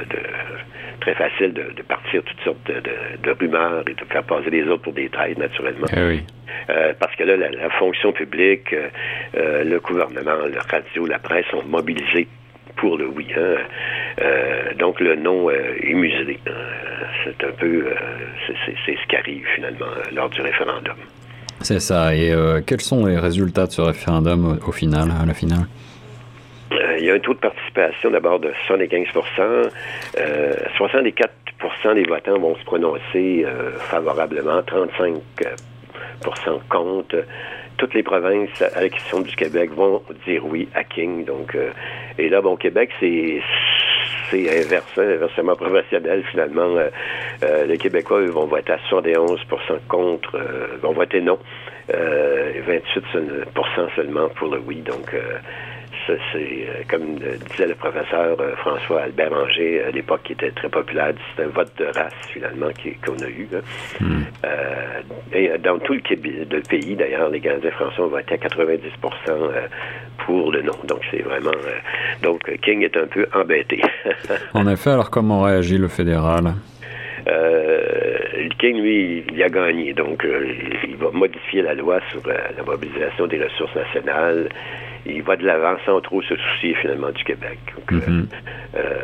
très 1.00 1.14
facile 1.14 1.54
de, 1.54 1.82
partir 1.84 2.22
toutes 2.24 2.42
sortes 2.42 2.68
de, 2.68 3.32
rumeurs 3.32 3.84
et 3.88 3.94
de 3.94 4.06
faire 4.06 4.24
passer 4.24 4.50
les 4.50 4.64
autres 4.64 4.84
pour 4.84 4.94
des 4.94 5.10
traites, 5.10 5.38
naturellement. 5.38 5.88
Eh 5.96 6.20
parce 7.00 7.16
que 7.16 7.24
là, 7.24 7.38
la, 7.38 7.70
fonction 7.72 8.12
publique, 8.12 8.76
le 9.34 9.80
gouvernement, 9.80 10.46
le 10.46 10.60
radio, 10.70 11.06
la 11.06 11.20
presse 11.20 11.46
sont 11.48 11.64
mobilisés 11.64 12.28
pour 12.80 12.98
le 12.98 13.08
oui. 13.08 13.28
Hein. 13.36 13.56
Euh, 14.22 14.74
donc 14.78 15.00
le 15.00 15.16
non 15.16 15.50
euh, 15.50 15.76
est 15.82 15.94
muselé. 15.94 16.40
Euh, 16.48 16.52
c'est 17.24 17.46
un 17.46 17.52
peu, 17.52 17.86
c'est 18.48 18.96
ce 18.96 19.08
qui 19.08 19.16
arrive 19.16 19.46
finalement 19.56 19.86
lors 20.14 20.30
du 20.30 20.42
référendum. 20.42 20.96
C'est 21.62 21.80
ça. 21.80 22.16
Et 22.16 22.34
quels 22.66 22.82
sont 22.82 23.06
les 23.06 23.18
résultats 23.18 23.66
de 23.66 23.72
ce 23.72 23.82
référendum 23.82 24.60
au, 24.66 24.72
final, 24.72 25.10
à 25.22 25.26
la 25.26 25.34
finale? 25.34 25.66
il 27.00 27.06
y 27.06 27.10
a 27.10 27.16
un 27.16 27.20
taux 27.20 27.34
de 27.34 27.40
participation 27.40 28.12
d'abord 28.12 28.40
de 28.40 28.52
75 28.68 29.08
64 30.78 31.32
des 31.96 32.04
votants 32.04 32.40
vont 32.40 32.56
se 32.56 32.64
prononcer 32.64 33.46
favorablement, 33.80 34.62
35 34.64 35.14
contre 36.70 37.24
toutes 37.80 37.94
les 37.94 38.04
provinces, 38.04 38.62
à 38.62 38.82
la 38.82 38.90
question 38.90 39.22
du 39.22 39.36
Québec, 39.36 39.72
vont 39.72 40.04
dire 40.28 40.46
oui 40.46 40.68
à 40.76 40.84
King. 40.84 41.26
Donc, 41.26 41.56
euh, 41.56 41.72
et 42.18 42.30
là, 42.30 42.42
bon, 42.42 42.56
Québec, 42.58 42.92
c'est 43.00 43.42
c'est 44.30 44.64
inversé, 44.64 45.16
inversement 45.16 45.56
proportionnel 45.56 46.24
finalement. 46.30 46.78
Euh, 46.78 46.90
euh, 47.44 47.66
les 47.66 47.78
Québécois 47.78 48.20
eux, 48.20 48.30
vont 48.30 48.46
voter 48.46 48.74
à 48.74 48.80
71% 48.92 49.40
contre, 49.88 50.38
vont 50.82 50.92
voter 50.92 51.22
non. 51.22 51.40
28% 51.90 53.96
seulement 53.96 54.30
pour 54.30 54.50
le 54.50 54.60
oui. 54.60 54.82
Donc, 54.82 55.16
c'est, 56.32 56.38
euh, 56.40 56.84
comme 56.90 57.16
disait 57.16 57.68
le 57.68 57.76
professeur 57.76 58.40
euh, 58.40 58.56
François 58.58 59.04
Albert 59.04 59.34
Anger 59.34 59.84
à 59.84 59.92
l'époque, 59.92 60.22
qui 60.24 60.34
était 60.34 60.52
très 60.52 60.70
populaire, 60.70 61.14
c'est 61.36 61.44
un 61.44 61.48
vote 61.48 61.72
de 61.78 61.86
race, 61.86 62.14
finalement, 62.34 62.68
qu'on 63.06 63.24
a 63.24 63.30
eu. 63.30 63.48
Hmm. 64.00 64.22
Euh, 64.46 65.02
et 65.34 65.58
dans 65.60 65.80
tout 65.80 65.94
le, 65.94 66.62
pays, 66.70 66.96
d'ailleurs, 66.96 67.30
les 67.30 67.40
Canadiens 67.40 67.72
français 67.72 68.02
ont 68.02 68.08
voté 68.08 68.36
à 68.36 68.38
90% 68.38 68.90
pour 70.26 70.52
le 70.52 70.62
non. 70.62 70.76
Donc, 70.88 71.02
c'est 71.12 71.22
vraiment... 71.22 71.52
donc, 72.22 72.42
King 72.62 72.84
est 72.84 72.98
un 72.98 73.08
peu 73.08 73.28
embêté. 73.34 73.82
en 74.54 74.68
effet, 74.68 74.92
alors 74.92 75.10
comment 75.10 75.42
réagit 75.42 75.78
le 75.78 75.88
fédéral? 75.88 76.54
King, 78.60 78.82
lui, 78.82 79.24
il 79.32 79.44
a 79.44 79.50
gagné. 79.50 79.94
Donc, 79.94 80.26
il 80.88 80.96
va 80.96 81.12
modifier 81.12 81.62
la 81.62 81.74
loi 81.74 82.00
sur 82.12 82.22
la 82.28 82.64
mobilisation 82.64 83.28
des 83.28 83.44
ressources 83.44 83.76
nationales 83.76 84.50
il 85.06 85.24
va 85.24 85.36
de 85.36 85.46
l'avant 85.46 85.76
sans 85.86 86.02
trop 86.02 86.22
se 86.22 86.36
soucier 86.36 86.76
finalement 86.76 87.12
du 87.12 87.24
Québec. 87.24 87.60
Mhm. 87.92 88.28
Euh, 88.76 89.00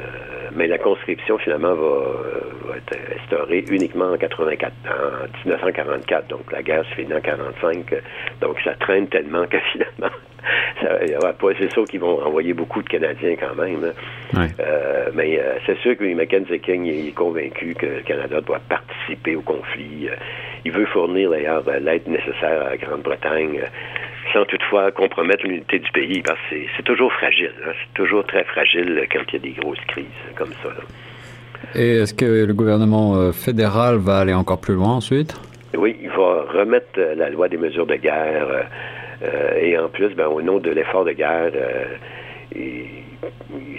mais 0.53 0.67
la 0.67 0.77
conscription 0.77 1.37
finalement 1.37 1.73
va, 1.73 2.77
être 2.77 2.97
instaurée 3.21 3.63
uniquement 3.69 4.11
en 4.11 4.17
84, 4.17 4.73
en 4.85 5.27
1944. 5.45 6.27
Donc 6.27 6.51
la 6.51 6.61
guerre 6.61 6.85
se 6.85 6.95
finit 6.95 7.13
en 7.13 7.21
45. 7.21 7.93
Donc 8.41 8.57
ça 8.63 8.73
traîne 8.75 9.07
tellement 9.07 9.45
que 9.47 9.57
finalement, 9.71 10.15
c'est 11.57 11.71
sûr 11.71 11.85
qu'ils 11.85 11.99
vont 11.99 12.21
envoyer 12.23 12.53
beaucoup 12.53 12.81
de 12.81 12.89
Canadiens 12.89 13.35
quand 13.39 13.55
même. 13.55 13.93
Euh, 14.35 15.09
mais 15.13 15.39
euh, 15.39 15.55
c'est 15.65 15.77
sûr 15.79 15.97
que 15.97 16.13
Mackenzie 16.13 16.59
King 16.59 16.85
est 16.85 17.13
convaincu 17.13 17.73
que 17.75 17.85
le 17.85 18.01
Canada 18.01 18.41
doit 18.41 18.59
participer 18.67 19.35
au 19.35 19.41
conflit. 19.41 20.09
il 20.63 20.71
veut 20.71 20.85
fournir 20.87 21.29
d'ailleurs 21.29 21.63
l'aide 21.79 22.07
nécessaire 22.07 22.61
à 22.65 22.69
la 22.71 22.77
Grande-Bretagne 22.77 23.61
sans 24.35 24.45
toutefois 24.45 24.91
compromettre 24.91 25.45
l'unité 25.47 25.79
du 25.79 25.89
pays, 25.91 26.21
parce 26.21 26.39
que 26.49 26.55
c'est 26.75 26.83
toujours 26.83 27.11
fragile. 27.13 27.53
Hein. 27.65 27.71
C'est 27.79 27.93
toujours 27.93 28.25
très 28.25 28.43
fragile 28.43 29.07
quand 29.11 29.21
il 29.29 29.33
y 29.33 29.35
a 29.37 29.39
des 29.39 29.61
grosses 29.61 29.85
crises 29.87 30.05
comme 30.35 30.51
ça. 30.61 30.69
Et 31.73 31.97
est-ce 31.99 32.13
que 32.13 32.45
le 32.45 32.53
gouvernement 32.53 33.15
euh, 33.15 33.31
fédéral 33.31 33.95
va 33.95 34.19
aller 34.19 34.33
encore 34.33 34.59
plus 34.59 34.75
loin 34.75 34.95
ensuite? 34.95 35.39
Oui, 35.77 35.95
il 36.01 36.09
va 36.09 36.43
remettre 36.51 36.87
euh, 36.97 37.15
la 37.15 37.29
loi 37.29 37.47
des 37.47 37.57
mesures 37.57 37.85
de 37.85 37.95
guerre. 37.95 38.67
Euh, 39.23 39.59
et 39.59 39.77
en 39.77 39.87
plus, 39.87 40.13
ben, 40.15 40.27
au 40.27 40.41
nom 40.41 40.59
de 40.59 40.69
l'effort 40.69 41.05
de 41.05 41.13
guerre, 41.13 41.51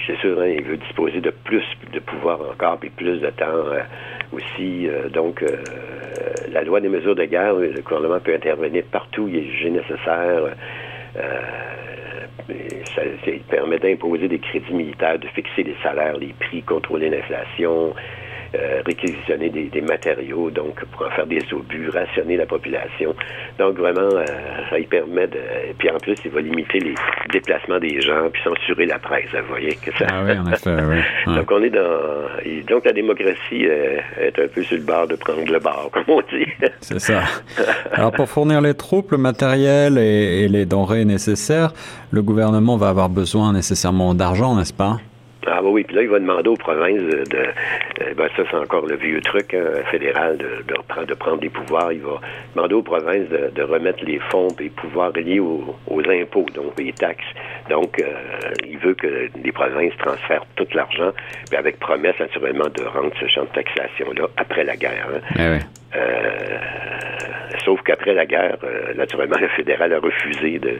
c'est 0.06 0.16
sûr, 0.18 0.44
il 0.46 0.62
veut 0.62 0.76
disposer 0.76 1.20
de 1.20 1.30
plus 1.30 1.64
de 1.92 2.00
pouvoir 2.00 2.40
encore, 2.40 2.78
et 2.82 2.90
plus 2.90 3.20
de 3.20 3.30
temps 3.30 3.64
aussi. 4.32 4.88
donc, 5.12 5.44
la 6.50 6.62
loi 6.62 6.80
des 6.80 6.88
mesures 6.88 7.14
de 7.14 7.24
guerre, 7.24 7.54
le 7.54 7.80
gouvernement 7.82 8.20
peut 8.20 8.34
intervenir 8.34 8.84
partout 8.90 9.22
où 9.22 9.28
il 9.28 9.36
est 9.36 9.50
jugé 9.50 9.70
nécessaire. 9.70 10.54
Euh, 11.16 11.40
ça, 12.94 13.02
permet 13.50 13.78
d'imposer 13.78 14.28
des 14.28 14.38
crédits 14.38 14.72
militaires, 14.72 15.18
de 15.18 15.26
fixer 15.28 15.62
les 15.62 15.76
salaires, 15.82 16.16
les 16.16 16.34
prix, 16.38 16.62
contrôler 16.62 17.10
l'inflation, 17.10 17.94
euh, 18.56 18.82
réquisitionner 18.84 19.50
des, 19.50 19.80
matériaux, 19.80 20.50
donc 20.50 20.84
pour 20.86 21.06
en 21.06 21.10
faire 21.10 21.26
des 21.26 21.42
obus, 21.52 21.90
rationner 21.90 22.36
la 22.36 22.46
population. 22.46 23.14
Donc 23.58 23.76
vraiment, 23.76 24.08
euh, 24.14 24.24
ça 24.70 24.78
y 24.78 24.86
permet 24.86 25.26
de... 25.26 25.38
Puis 25.78 25.90
en 25.90 25.98
plus, 25.98 26.16
il 26.24 26.30
va 26.30 26.40
limiter 26.40 26.80
les 26.80 26.94
déplacements 27.32 27.78
des 27.78 28.00
gens, 28.00 28.30
puis 28.32 28.42
censurer 28.42 28.86
la 28.86 28.98
presse, 28.98 29.28
vous 29.32 29.48
voyez 29.48 29.76
que 29.76 29.90
ça... 29.98 30.06
Ah 30.08 30.22
oui, 30.24 30.38
en 30.38 30.50
effet, 30.50 30.76
oui. 30.88 31.34
donc 31.34 31.50
on 31.50 31.62
est 31.62 31.70
dans... 31.70 32.66
Donc 32.68 32.84
la 32.84 32.92
démocratie 32.92 33.66
euh, 33.66 33.98
est 34.20 34.38
un 34.38 34.48
peu 34.48 34.62
sur 34.62 34.76
le 34.76 34.82
bord 34.82 35.06
de 35.06 35.16
prendre 35.16 35.50
le 35.50 35.58
bord, 35.58 35.90
comme 35.92 36.04
on 36.08 36.20
dit. 36.20 36.46
C'est 36.80 37.00
ça. 37.00 37.22
Alors 37.92 38.12
pour 38.12 38.28
fournir 38.28 38.60
les 38.60 38.74
troupes, 38.74 39.12
le 39.12 39.18
matériel 39.18 39.98
et, 39.98 40.44
et 40.44 40.48
les 40.48 40.64
denrées 40.64 41.04
nécessaires, 41.04 41.72
le 42.10 42.22
gouvernement 42.22 42.76
va 42.76 42.88
avoir 42.88 43.08
besoin 43.08 43.52
nécessairement 43.52 44.14
d'argent, 44.14 44.54
n'est-ce 44.56 44.72
pas? 44.72 44.98
Ah 45.58 45.62
oui, 45.62 45.84
puis 45.84 45.96
là, 45.96 46.02
il 46.02 46.08
va 46.08 46.18
demander 46.18 46.50
aux 46.50 46.56
provinces 46.56 47.00
de... 47.00 47.38
Euh, 47.38 48.14
ben, 48.14 48.28
ça, 48.36 48.42
c'est 48.50 48.56
encore 48.56 48.84
le 48.84 48.96
vieux 48.96 49.22
truc 49.22 49.54
hein, 49.54 49.82
fédéral 49.90 50.36
de, 50.36 50.62
de, 50.68 51.04
de, 51.06 51.14
prendre 51.14 51.38
des 51.38 51.48
pouvoirs. 51.48 51.92
Il 51.92 52.02
va 52.02 52.20
demander 52.54 52.74
aux 52.74 52.82
provinces 52.82 53.26
de, 53.30 53.62
remettre 53.62 54.04
les 54.04 54.18
fonds 54.30 54.48
et 54.60 54.64
les 54.64 54.68
pouvoirs 54.68 55.12
liés 55.12 55.40
aux, 55.40 55.74
impôts, 55.88 56.44
donc 56.54 56.78
les 56.78 56.92
taxes. 56.92 57.24
Donc, 57.70 57.98
euh, 57.98 58.04
il 58.68 58.76
veut 58.78 58.92
que 58.92 59.30
les 59.42 59.52
provinces 59.52 59.96
transfèrent 59.96 60.44
tout 60.56 60.66
l'argent, 60.74 61.12
puis 61.48 61.56
avec 61.56 61.78
promesse, 61.78 62.18
naturellement, 62.20 62.68
de 62.68 62.84
rendre 62.84 63.12
ce 63.18 63.26
champ 63.26 63.44
de 63.44 63.48
taxation-là 63.48 64.28
après 64.36 64.62
la 64.62 64.76
guerre. 64.76 65.08
Hein. 65.08 65.20
Eh 65.38 65.48
oui. 65.52 65.58
Euh, 65.96 66.58
sauf 67.64 67.80
qu'après 67.82 68.12
la 68.12 68.26
guerre, 68.26 68.58
euh, 68.62 68.92
naturellement, 68.94 69.38
le 69.40 69.48
fédéral 69.48 69.92
a 69.94 70.00
refusé 70.00 70.58
de 70.58 70.78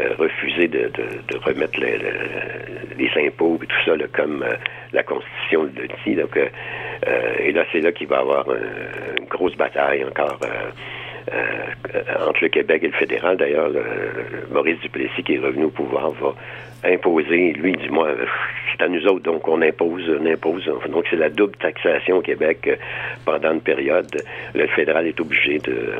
euh, 0.00 0.14
refuser 0.16 0.68
de, 0.68 0.90
remettre 1.44 1.80
les 2.98 3.10
impôts 3.26 3.58
et 3.62 3.66
tout 3.66 3.84
ça, 3.84 3.92
comme 4.12 4.44
la 4.92 5.02
Constitution 5.02 5.62
le 5.64 5.88
dit. 6.04 6.14
Donc, 6.14 6.36
et 6.36 7.52
là, 7.52 7.64
c'est 7.72 7.80
là 7.80 7.92
qu'il 7.92 8.08
va 8.08 8.16
y 8.16 8.20
avoir 8.20 8.46
une 8.50 9.26
grosse 9.26 9.56
bataille 9.56 10.04
encore. 10.04 10.40
entre 12.28 12.42
le 12.42 12.48
Québec 12.48 12.82
et 12.82 12.88
le 12.88 12.92
fédéral. 12.92 13.36
D'ailleurs, 13.36 13.70
Maurice 14.50 14.80
Duplessis, 14.80 15.22
qui 15.22 15.34
est 15.34 15.38
revenu 15.38 15.64
au 15.64 15.70
pouvoir, 15.70 16.10
va 16.12 16.34
imposer, 16.84 17.52
lui, 17.54 17.72
du 17.72 17.90
moins, 17.90 18.10
c'est 18.70 18.84
à 18.84 18.88
nous 18.88 19.04
autres, 19.06 19.24
donc 19.24 19.46
on 19.48 19.60
impose, 19.62 20.08
on 20.08 20.26
impose. 20.26 20.64
Donc 20.90 21.06
c'est 21.10 21.16
la 21.16 21.28
double 21.28 21.56
taxation 21.56 22.18
au 22.18 22.22
Québec 22.22 22.78
pendant 23.24 23.52
une 23.52 23.60
période. 23.60 24.22
Le 24.54 24.66
fédéral 24.68 25.06
est 25.06 25.20
obligé 25.20 25.58
de 25.58 25.94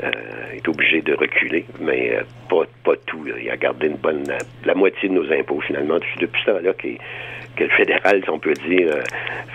est 0.00 0.68
obligé 0.68 1.02
de 1.02 1.14
reculer, 1.14 1.64
mais 1.80 2.18
pas, 2.48 2.64
pas 2.84 2.96
tout. 3.06 3.24
Il 3.40 3.50
a 3.50 3.56
gardé 3.56 3.88
une 3.88 3.96
bonne 3.96 4.24
la 4.64 4.74
moitié 4.74 5.08
de 5.08 5.14
nos 5.14 5.32
impôts 5.32 5.60
finalement. 5.60 5.98
Depuis 6.20 6.40
ce 6.42 6.50
temps-là 6.50 6.72
que 6.72 7.64
le 7.64 7.70
fédéral, 7.70 8.22
si 8.22 8.30
on 8.30 8.38
peut 8.38 8.54
dire, 8.54 8.94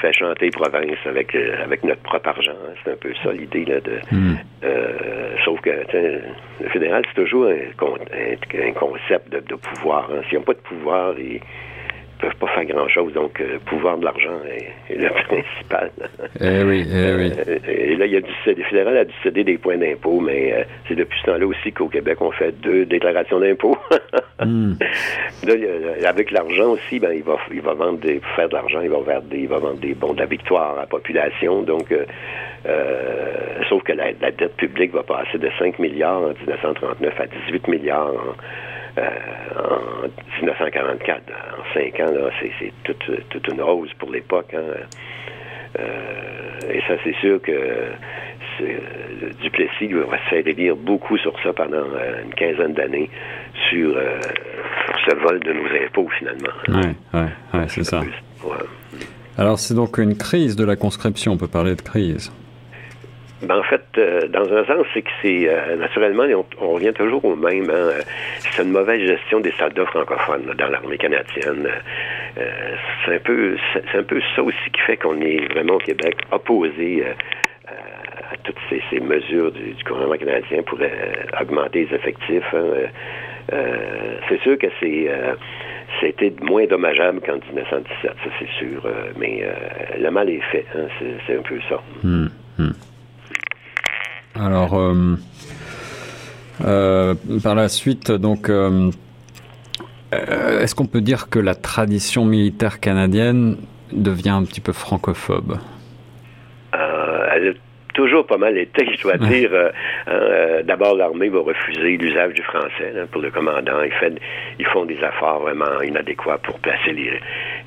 fait 0.01 0.13
chanter 0.13 0.49
province 0.49 0.97
avec 1.05 1.35
avec 1.35 1.83
notre 1.83 2.01
propre 2.01 2.29
argent. 2.29 2.51
Hein. 2.51 2.73
C'est 2.83 2.91
un 2.91 2.95
peu 2.97 3.13
ça 3.23 3.31
l'idée 3.31 3.65
là 3.65 3.79
de. 3.79 3.99
Hmm. 4.11 4.35
sauf 5.45 5.61
que 5.61 5.69
le 5.69 6.69
fédéral, 6.69 7.03
c'est 7.07 7.21
toujours 7.21 7.47
un, 7.47 8.71
concept 8.73 9.29
de, 9.31 9.55
pouvoir. 9.55 10.09
Hein. 10.11 10.21
S'ils 10.27 10.37
n'ont 10.37 10.43
pas 10.43 10.53
de 10.53 10.59
pouvoir, 10.59 11.15
ils 11.17 11.39
peuvent 12.19 12.35
pas 12.35 12.47
faire 12.47 12.65
grand-chose. 12.65 13.13
Donc, 13.13 13.39
le 13.39 13.59
pouvoir 13.59 13.97
de 13.97 14.05
l'argent 14.05 14.39
est, 14.47 14.95
le 14.95 15.09
principal. 15.27 15.91
Eh 16.39 16.63
oui, 16.63 16.85
eh 16.87 17.13
oui. 17.15 17.31
Euh, 17.47 17.59
et 17.67 17.95
là, 17.95 18.05
il 18.05 18.13
y 18.13 18.17
a 18.17 18.21
du, 18.21 18.31
le 18.45 18.63
fédéral 18.63 18.97
a 18.97 19.05
dû 19.05 19.13
céder 19.23 19.43
des 19.43 19.57
points 19.57 19.77
d'impôt, 19.77 20.19
mais 20.19 20.53
euh, 20.53 20.63
c'est 20.87 20.95
depuis 20.95 21.19
ce 21.21 21.31
temps-là 21.31 21.45
aussi 21.45 21.71
qu'au 21.71 21.87
Québec, 21.87 22.21
on 22.21 22.31
fait 22.31 22.51
deux 22.61 22.85
déclarations 22.85 23.39
d'impôt. 23.39 23.77
Hmm. 24.43 24.73
avec 26.05 26.31
l'argent 26.31 26.71
aussi, 26.71 26.99
ben, 26.99 27.13
il 27.13 27.21
va, 27.23 27.37
il 27.51 27.61
va 27.61 27.75
vendre 27.75 27.99
des, 27.99 28.15
pour 28.15 28.31
faire 28.31 28.49
de 28.49 28.55
l'argent, 28.55 28.81
il 28.81 28.89
va 28.89 28.97
vendre 28.97 29.21
des, 29.29 29.37
il 29.37 29.47
va 29.47 29.59
vendre 29.59 29.77
des 29.77 29.93
bons 29.93 30.13
de 30.13 30.19
la 30.19 30.25
victoire 30.25 30.75
à 30.75 30.81
la 30.81 30.87
population. 30.87 31.61
Donc, 31.61 31.93
euh, 32.65 33.63
sauf 33.69 33.83
que 33.83 33.91
la, 33.91 34.13
dette 34.13 34.55
publique 34.55 34.93
va 34.93 35.03
passer 35.03 35.37
de 35.37 35.49
5 35.59 35.79
milliards 35.79 36.21
en 36.21 36.29
1939 36.29 37.19
à 37.19 37.27
18 37.27 37.67
milliards 37.67 38.07
en 38.07 38.11
euh, 38.11 38.33
en 38.97 40.07
1944. 40.41 41.21
En 41.29 41.73
cinq 41.73 41.99
ans, 41.99 42.13
c'est 42.39 42.73
toute, 42.83 43.29
toute, 43.29 43.47
une 43.47 43.61
rose 43.61 43.89
pour 43.99 44.11
l'époque. 44.11 44.53
Hein. 44.53 44.61
Euh, 45.79 46.71
et 46.71 46.81
ça, 46.81 46.95
c'est 47.03 47.15
sûr 47.15 47.41
que 47.41 47.91
Duplessis 49.41 49.87
va 49.87 50.17
se 50.17 50.29
faire 50.29 50.47
élire 50.47 50.75
beaucoup 50.75 51.17
sur 51.17 51.33
ça 51.41 51.53
pendant 51.53 51.77
euh, 51.77 52.23
une 52.23 52.33
quinzaine 52.35 52.73
d'années 52.73 53.09
sur, 53.69 53.95
ce 55.05 55.15
vol 55.15 55.39
de 55.39 55.53
nos 55.53 55.85
impôts, 55.85 56.09
finalement. 56.17 56.53
Oui, 56.67 56.95
ouais, 57.13 57.59
ouais, 57.59 57.65
c'est 57.67 57.83
ça. 57.83 58.01
Alors, 59.37 59.57
c'est 59.57 59.73
donc 59.73 59.97
une 59.97 60.15
crise 60.15 60.55
de 60.55 60.63
la 60.63 60.75
conscription, 60.75 61.33
on 61.33 61.37
peut 61.37 61.47
parler 61.47 61.75
de 61.75 61.81
crise. 61.81 62.31
Ben, 63.43 63.57
en 63.57 63.63
fait, 63.63 63.83
euh, 63.97 64.27
dans 64.29 64.51
un 64.53 64.63
sens, 64.65 64.85
c'est 64.93 65.01
que 65.01 65.09
c'est 65.21 65.49
euh, 65.49 65.75
naturellement, 65.75 66.23
on, 66.61 66.69
revient 66.69 66.93
toujours 66.93 67.23
au 67.25 67.35
même. 67.35 67.69
Hein, 67.69 67.91
c'est 68.39 68.63
une 68.63 68.71
mauvaise 68.71 69.01
gestion 69.05 69.41
des 69.41 69.51
soldats 69.51 69.85
francophones 69.87 70.53
dans 70.57 70.67
l'armée 70.67 70.97
canadienne. 70.97 71.67
Euh, 72.37 72.75
c'est 73.05 73.15
un 73.15 73.19
peu, 73.19 73.57
c'est 73.73 73.97
un 73.97 74.03
peu 74.03 74.21
ça 74.35 74.43
aussi 74.43 74.69
qui 74.71 74.81
fait 74.81 74.97
qu'on 74.97 75.19
est 75.19 75.51
vraiment 75.51 75.75
au 75.75 75.79
Québec 75.79 76.15
opposé 76.31 77.03
à 77.67 78.37
toutes 78.43 78.57
ces, 78.69 78.99
mesures 78.99 79.51
du, 79.51 79.75
gouvernement 79.85 80.17
canadien 80.17 80.63
pour 80.63 80.79
augmenter 81.39 81.85
les 81.85 81.95
effectifs. 81.95 82.53
Hein. 82.53 83.57
c'est 84.29 84.41
sûr 84.41 84.57
que 84.57 84.67
c'est 84.79 85.09
c'était 86.01 86.33
moins 86.41 86.65
dommageable 86.65 87.21
qu'en 87.21 87.35
1917, 87.35 87.87
ça 88.01 88.29
c'est 88.39 88.49
sûr, 88.57 88.81
mais 89.17 89.45
le 89.99 90.09
mal 90.09 90.29
est 90.29 90.41
fait. 90.51 90.65
Hein, 90.75 90.87
c'est 91.27 91.37
un 91.37 91.41
peu 91.41 91.59
ça. 91.69 91.81
Hmm, 92.03 92.27
hmm. 92.57 92.71
Alors, 94.35 94.73
euh, 94.79 95.15
euh, 96.65 97.13
par 97.43 97.55
la 97.55 97.69
suite, 97.69 98.11
donc, 98.11 98.49
euh, 98.49 98.91
est-ce 100.11 100.73
qu'on 100.75 100.87
peut 100.87 101.01
dire 101.01 101.29
que 101.29 101.39
la 101.39 101.55
tradition 101.55 102.25
militaire 102.25 102.79
canadienne 102.79 103.57
devient 103.91 104.29
un 104.29 104.43
petit 104.43 104.61
peu 104.61 104.73
francophobe 104.73 105.57
toujours 107.93 108.25
pas 108.25 108.37
mal 108.37 108.57
été, 108.57 108.85
je 108.97 109.01
dois 109.01 109.17
dire. 109.17 109.49
Euh, 109.53 109.69
euh, 110.07 110.63
d'abord, 110.63 110.95
l'armée 110.95 111.29
va 111.29 111.39
refuser 111.39 111.97
l'usage 111.97 112.33
du 112.33 112.41
français 112.41 112.93
pour 113.11 113.21
le 113.21 113.31
commandant. 113.31 113.81
Ils, 113.83 113.93
fait, 113.93 114.13
ils 114.59 114.65
font 114.65 114.85
des 114.85 114.97
efforts 114.97 115.41
vraiment 115.41 115.81
inadéquats 115.81 116.39
pour 116.39 116.59
placer 116.59 116.91
les, 116.91 117.19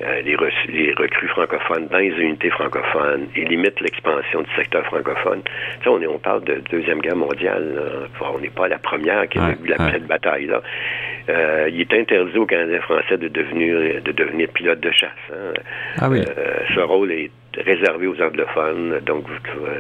euh, 0.03 0.23
les, 0.23 0.37
recrues 0.95 1.29
francophones 1.29 1.87
dans 1.89 1.99
les 1.99 2.13
unités 2.19 2.51
francophones. 2.51 3.29
Ils 3.37 3.49
limitent 3.49 3.81
l'expansion 3.81 4.43
du 4.43 4.55
secteur 4.55 4.85
francophone. 4.87 5.43
Tu 5.83 5.89
on, 5.89 6.01
est, 6.01 6.07
on 6.07 6.19
parle 6.19 6.45
de 6.45 6.63
Deuxième 6.71 7.01
Guerre 7.01 7.17
mondiale. 7.17 8.09
On 8.21 8.39
n'est 8.39 8.49
pas 8.49 8.69
la 8.69 8.79
première 8.79 9.29
qui 9.29 9.39
a 9.39 9.51
eu 9.51 9.67
la 9.67 9.85
ouais. 9.85 9.99
bataille. 10.01 10.47
Là. 10.47 10.61
il 11.69 11.81
est 11.81 11.93
interdit 11.93 12.39
aux 12.39 12.47
Canadiens 12.47 12.81
français 12.83 13.17
de 13.17 13.29
devenir, 13.29 14.03
de 14.03 14.13
devenir 14.13 14.49
pilote 14.49 14.81
de 14.81 14.91
chasse. 14.91 15.11
Hein. 15.33 15.53
Ah 15.99 16.09
oui. 16.09 16.23
ce 16.75 16.81
rôle 16.81 17.13
est 17.13 17.31
réservé 17.61 18.07
aux 18.07 18.21
anglophones. 18.21 19.01
Donc, 19.05 19.27
euh, 19.29 19.79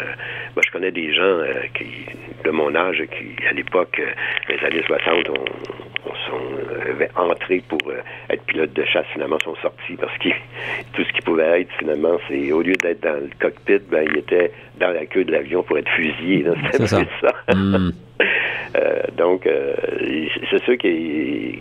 moi, 0.54 0.62
je 0.64 0.70
connais 0.70 0.90
des 0.90 1.12
gens 1.12 1.23
euh, 1.23 1.62
qui, 1.75 2.06
de 2.44 2.50
mon 2.50 2.75
âge 2.75 3.02
qui, 3.18 3.46
à 3.46 3.52
l'époque, 3.52 4.00
euh, 4.00 4.12
les 4.49 4.64
années 4.64 4.85
60, 4.87 5.30
ont 5.30 5.44
sont 6.30 6.40
entrés 7.16 7.62
pour 7.68 7.80
être 8.30 8.44
pilote 8.44 8.72
de 8.72 8.84
chasse, 8.84 9.06
finalement, 9.12 9.38
sont 9.44 9.56
sortis 9.56 9.96
parce 10.00 10.16
que 10.18 10.28
tout 10.94 11.04
ce 11.04 11.12
qu'ils 11.12 11.24
pouvaient 11.24 11.62
être, 11.62 11.72
finalement, 11.78 12.18
c'est 12.28 12.52
au 12.52 12.62
lieu 12.62 12.74
d'être 12.74 13.02
dans 13.02 13.14
le 13.14 13.30
cockpit, 13.38 13.80
ben, 13.90 14.06
ils 14.10 14.18
étaient 14.18 14.52
dans 14.78 14.90
la 14.90 15.06
queue 15.06 15.24
de 15.24 15.32
l'avion 15.32 15.62
pour 15.62 15.78
être 15.78 15.90
fusillés. 15.90 16.44
C'est 16.72 16.86
ça. 16.88 17.04
Hmm. 17.54 17.90
donc, 19.16 19.48
c'est 20.50 20.64
sûr 20.64 20.78
qui 20.78 21.60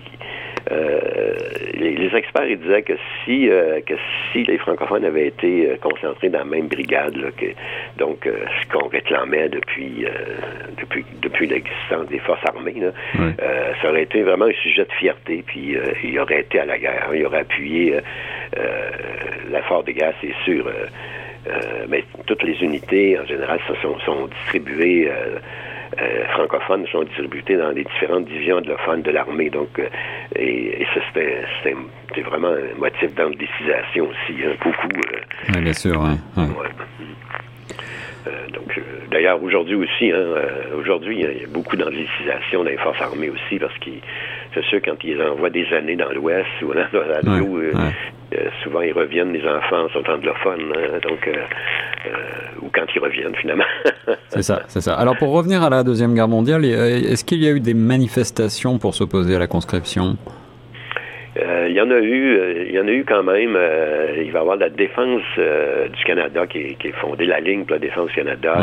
euh, 0.72 1.34
les, 1.74 2.16
experts 2.16 2.48
ils 2.48 2.60
disaient 2.60 2.82
que 2.82 2.94
si 3.24 3.50
euh, 3.50 3.82
que 3.86 3.94
si 4.32 4.44
les 4.44 4.58
francophones 4.58 5.06
avaient 5.06 5.28
été 5.28 5.70
euh, 5.70 5.76
concentrés 5.78 6.30
dans 6.30 6.40
la 6.40 6.46
même 6.46 6.68
brigade, 6.68 7.16
que, 7.38 7.46
donc 7.98 8.28
ce 8.28 8.68
qu'on 8.70 8.88
réclamait 8.88 9.50
depuis 9.50 10.06
depuis 10.80 11.06
depuis 11.22 11.48
l'existence 11.48 12.08
des 12.08 12.20
forces 12.20 12.46
armées, 12.46 12.76
ça 13.82 13.90
aurait 13.90 14.04
été 14.04 14.24
vraiment 14.24 14.46
un 14.46 14.64
sujet 14.64 14.86
de 14.86 14.92
fierté. 14.94 15.44
Puis 15.46 15.76
il 16.04 16.20
aurait 16.20 16.42
été 16.42 16.60
à 16.60 16.66
la 16.66 16.78
guerre, 16.78 17.10
il 17.14 17.26
aurait 17.26 17.42
appuyé 17.42 18.00
l'effort 19.52 19.84
de 19.84 19.92
guerre, 19.92 20.14
c'est 20.22 20.36
sûr. 20.44 20.66
mais 21.90 22.04
toutes 22.26 22.44
les 22.44 22.62
unités 22.64 23.20
en 23.20 23.26
général 23.26 23.60
sont, 23.82 24.00
sont 24.00 24.28
distribuées 24.28 25.10
euh, 25.10 25.40
francophones 26.34 26.86
sont 26.92 27.04
distribués 27.04 27.58
dans 27.58 27.72
les 27.72 27.84
différentes 27.84 28.26
divisions 28.26 28.58
anglophones 28.58 29.02
de 29.02 29.12
l'armée. 29.12 29.50
Donc, 29.50 29.80
euh, 29.80 29.88
et, 30.36 30.82
et, 30.82 30.88
ça, 30.94 31.02
c'était 31.14 32.22
vraiment 32.22 32.50
un 32.50 32.78
motif 32.78 33.14
d'indécisation 33.16 34.10
aussi, 34.10 34.36
hein, 34.44 34.54
beaucoup. 34.64 34.88
Euh, 34.88 35.54
oui, 35.56 35.62
bien 35.62 35.74
sûr, 35.74 36.02
donc, 38.54 38.82
d'ailleurs, 39.12 39.42
aujourd'hui 39.44 39.76
aussi, 39.76 40.12
hein, 40.12 40.26
aujourd'hui, 40.78 41.20
il 41.20 41.42
y 41.42 41.44
a 41.44 41.48
beaucoup 41.48 41.76
d'indécisation 41.76 42.64
dans 42.64 42.70
les 42.70 42.78
forces 42.78 43.00
armées 43.02 43.30
aussi, 43.30 43.60
parce 43.60 43.78
que 43.78 43.92
c'est 44.54 44.64
sûr, 44.66 44.80
quand 44.84 45.04
ils 45.04 45.22
envoient 45.22 45.52
des 45.52 45.72
années 45.74 45.96
dans 45.96 46.12
l'Ouest 46.12 46.48
ou 46.64 46.74
dans 46.74 46.88
souvent 48.64 48.82
ils 48.82 48.94
reviennent, 48.94 49.34
les 49.34 49.48
enfants 49.48 49.88
sont 49.90 50.04
anglophones, 50.10 50.74
hein, 50.76 51.00
donc 51.04 51.30
ou 52.62 52.70
quand 52.74 52.86
ils 52.96 53.00
reviennent 53.00 53.36
finalement. 53.36 53.66
c'est 54.30 54.44
ça, 54.44 54.64
c'est 54.68 54.82
ça. 54.82 54.96
Alors 54.96 55.18
pour 55.18 55.32
revenir 55.32 55.64
à 55.64 55.70
la 55.70 55.84
deuxième 55.84 56.14
guerre 56.14 56.28
mondiale, 56.28 56.66
est-ce 56.66 57.24
qu'il 57.24 57.44
y 57.44 57.48
a 57.48 57.52
eu 57.52 57.60
des 57.60 57.74
manifestations 57.74 58.78
pour 58.78 58.94
s'opposer 58.96 59.36
à 59.36 59.40
la 59.40 59.48
conscription? 59.48 60.18
Euh, 61.66 61.70
il 61.70 61.76
y 61.76 61.82
en 61.82 61.92
a 61.92 62.00
eu, 62.00 62.38
euh, 62.38 62.66
il 62.68 62.74
y 62.74 62.80
en 62.80 62.88
a 62.88 62.92
eu 62.92 63.04
quand 63.04 63.24
même. 63.24 63.56
Euh, 63.56 64.24
il 64.24 64.32
va 64.32 64.40
y 64.40 64.42
avoir 64.42 64.58
la 64.58 64.70
défense 64.70 65.24
du 65.38 66.04
Canada 66.04 66.48
qui 66.48 66.60
est, 66.60 66.92
fondée, 67.02 67.26
la 67.26 67.40
ligne 67.40 67.66
pour 67.66 67.74
la 67.74 67.80
défense 67.80 68.10
du 68.10 68.16
Canada. 68.16 68.58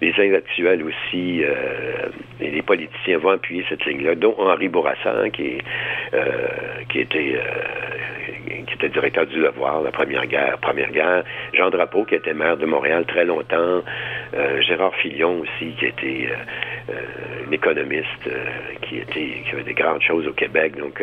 Les 0.00 0.10
intellectuels 0.10 0.82
aussi, 0.82 1.42
et 2.40 2.50
les 2.50 2.62
politiciens 2.62 3.18
vont 3.18 3.30
appuyer 3.30 3.64
cette 3.68 3.84
ligne-là, 3.86 4.14
dont 4.14 4.34
Henri 4.38 4.68
Bourassa, 4.68 5.14
hein, 5.18 5.30
qui, 5.30 5.58
qui 6.90 7.00
était 7.00 7.40
qui 8.66 8.74
était 8.74 8.88
directeur 8.88 9.26
du 9.26 9.36
Devoir, 9.40 9.82
la 9.82 9.90
première 9.90 10.26
guerre, 10.26 10.58
première 10.58 10.90
guerre, 10.90 11.24
Jean 11.54 11.70
Drapeau, 11.70 12.04
qui 12.04 12.14
était 12.14 12.34
maire 12.34 12.56
de 12.56 12.66
Montréal 12.66 13.04
très 13.06 13.24
longtemps, 13.24 13.82
Gérard 14.60 14.94
Filion 14.96 15.40
aussi, 15.40 15.72
qui 15.78 15.86
était 15.86 16.28
un 16.90 17.52
économiste, 17.52 18.28
qui 18.82 18.98
était 18.98 19.42
qui 19.44 19.50
avait 19.52 19.64
des 19.64 19.74
grandes 19.74 20.02
choses 20.02 20.26
au 20.26 20.32
Québec. 20.32 20.76
Donc, 20.76 21.02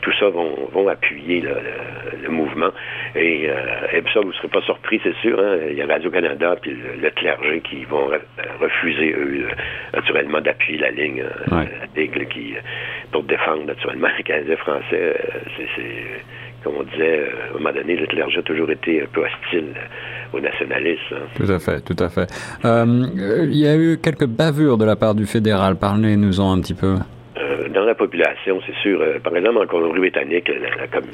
tout 0.00 0.12
ça 0.18 0.28
vont, 0.28 0.41
vont 0.72 0.88
appuyer 0.88 1.40
le, 1.40 2.28
mouvement. 2.30 2.70
Et, 3.14 3.48
euh, 3.48 3.54
et, 3.92 4.02
ça, 4.12 4.20
vous 4.20 4.28
ne 4.28 4.32
serez 4.32 4.48
pas 4.48 4.62
surpris, 4.62 5.00
c'est 5.02 5.14
sûr. 5.16 5.38
Hein? 5.38 5.58
Il 5.70 5.76
y 5.76 5.82
a 5.82 5.86
Radio-Canada 5.86 6.56
puis 6.60 6.74
le, 7.00 7.10
clergé 7.10 7.60
qui 7.60 7.84
vont 7.84 8.08
refuser, 8.60 9.12
eux, 9.12 9.48
naturellement, 9.92 10.40
d'appuyer 10.40 10.78
la 10.78 10.90
ligne 10.90 11.22
euh, 11.52 12.24
qui, 12.30 12.54
pour 13.10 13.22
défendre, 13.24 13.64
naturellement, 13.66 14.08
les 14.16 14.22
Canadiens 14.22 14.56
français. 14.56 14.84
Euh, 14.92 15.38
c'est, 15.76 15.84
comme 16.64 16.74
on 16.78 16.84
disait, 16.84 17.24
à 17.24 17.50
un 17.50 17.58
moment 17.58 17.72
donné, 17.72 17.96
le 17.96 18.06
clergé 18.06 18.38
a 18.38 18.42
toujours 18.42 18.70
été 18.70 19.02
un 19.02 19.06
peu 19.12 19.24
hostile 19.24 19.74
aux 20.32 20.40
nationalistes. 20.40 21.00
Hein. 21.12 21.26
Tout 21.36 21.50
à 21.50 21.58
fait, 21.58 21.80
tout 21.80 21.96
à 21.98 22.08
fait. 22.08 22.30
il 22.64 23.58
y 23.58 23.66
a 23.66 23.76
eu 23.76 23.98
quelques 23.98 24.26
bavures 24.26 24.78
de 24.78 24.84
la 24.84 24.96
part 24.96 25.14
du 25.14 25.26
fédéral. 25.26 25.76
Parlez-nous-en 25.76 26.56
un 26.56 26.60
petit 26.60 26.74
peu 26.74 26.96
dans 27.68 27.84
la 27.84 27.94
population, 27.94 28.60
c'est 28.66 28.76
sûr. 28.76 29.00
Euh, 29.00 29.18
par 29.18 29.36
exemple, 29.36 29.58
en 29.58 29.66
Colombie-Britannique, 29.66 30.50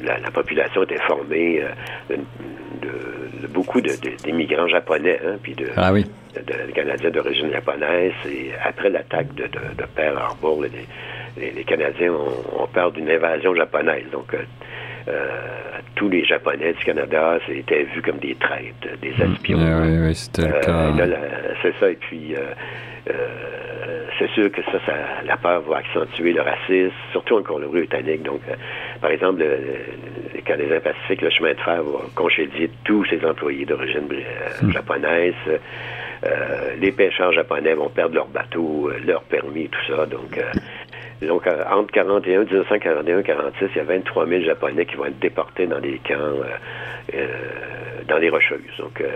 la, 0.03 0.19
la, 0.19 0.31
population 0.31 0.83
était 0.83 1.01
formée 1.07 1.61
euh, 1.61 2.15
de, 2.81 3.47
beaucoup 3.47 3.81
d'immigrants 3.81 4.67
japonais, 4.67 5.19
hein, 5.25 5.37
puis 5.41 5.53
de, 5.53 5.67
ah 5.75 5.91
oui. 5.91 6.05
de, 6.35 6.71
Canadiens 6.71 7.09
d'origine 7.09 7.51
japonaise. 7.51 8.13
Et 8.29 8.51
après 8.63 8.89
l'attaque 8.89 9.33
de, 9.35 9.43
de, 9.43 9.85
Pearl 9.95 10.17
Harbor, 10.17 10.61
les, 10.63 11.51
les, 11.51 11.63
Canadiens 11.63 12.13
ont, 12.13 12.67
peur 12.67 12.91
d'une 12.91 13.09
invasion 13.09 13.55
japonaise. 13.55 14.05
Donc, 14.11 14.33
euh, 14.33 15.15
tous 15.95 16.09
les 16.09 16.23
Japonais 16.25 16.73
du 16.73 16.83
Canada 16.85 17.39
étaient 17.49 17.83
vus 17.83 18.01
comme 18.01 18.19
des 18.19 18.35
traîtres, 18.35 18.99
des 19.01 19.11
hmm. 19.11 19.33
espions. 19.33 19.57
oui, 19.57 20.07
oui, 20.07 20.15
c'était 20.15 20.47
le 20.47 20.59
cas. 20.59 20.93
C'est 21.61 21.73
ça, 21.79 21.89
et 21.89 21.95
puis 21.95 22.35
c'est 24.19 24.29
sûr 24.31 24.51
que 24.51 24.61
ça, 24.63 24.79
ça, 24.85 24.93
la 25.25 25.37
peur 25.37 25.61
va 25.61 25.77
accentuer 25.77 26.33
le 26.33 26.41
racisme, 26.41 26.91
surtout 27.11 27.37
en 27.37 27.41
Colombie-Britannique. 27.41 28.23
Donc, 28.23 28.41
euh, 28.49 28.53
par 29.01 29.11
exemple, 29.11 29.39
le, 29.41 30.41
Canadiens 30.41 30.79
Pacifique, 30.79 31.21
le 31.21 31.29
chemin 31.29 31.53
de 31.53 31.59
fer 31.59 31.81
va 31.81 31.99
congédier 32.15 32.69
tous 32.83 33.05
ses 33.05 33.23
employés 33.25 33.65
d'origine 33.65 34.07
euh, 34.11 34.65
hmm. 34.65 34.71
japonaise. 34.71 35.33
Euh, 36.25 36.75
les 36.79 36.91
pêcheurs 36.91 37.31
japonais 37.31 37.73
vont 37.73 37.89
perdre 37.89 38.15
leur 38.15 38.27
bateau, 38.27 38.91
leur 39.05 39.23
permis, 39.23 39.69
tout 39.69 39.79
ça. 39.87 40.05
Donc, 40.05 40.37
donc 41.21 41.47
entre 41.71 41.91
41, 41.93 42.43
1941 42.43 42.99
et 42.99 43.23
1946, 43.23 43.65
il 43.73 43.77
y 43.77 43.79
a 43.79 43.83
23 43.83 44.27
000 44.27 44.43
Japonais 44.43 44.85
qui 44.85 44.95
vont 44.95 45.05
être 45.05 45.19
déportés 45.19 45.67
dans 45.67 45.79
des 45.79 45.99
camps, 46.05 46.35
dans 48.09 48.17
les 48.17 48.29
Rocheuses. 48.29 48.59
Donc, 48.79 48.99
euh, 49.01 49.07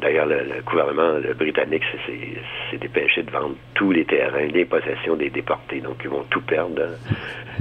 d'ailleurs, 0.00 0.26
le, 0.26 0.62
gouvernement 0.64 1.14
britannique 1.36 1.82
s'est 2.06 2.78
dépêché 2.78 3.22
de 3.22 3.30
vendre 3.30 3.54
tous 3.74 3.92
les 3.92 4.04
terrains, 4.04 4.46
les 4.46 4.64
possessions 4.64 5.16
des 5.16 5.30
déportés, 5.30 5.80
donc 5.80 5.96
ils 6.02 6.10
vont 6.10 6.24
tout 6.30 6.40
perdre. 6.42 6.82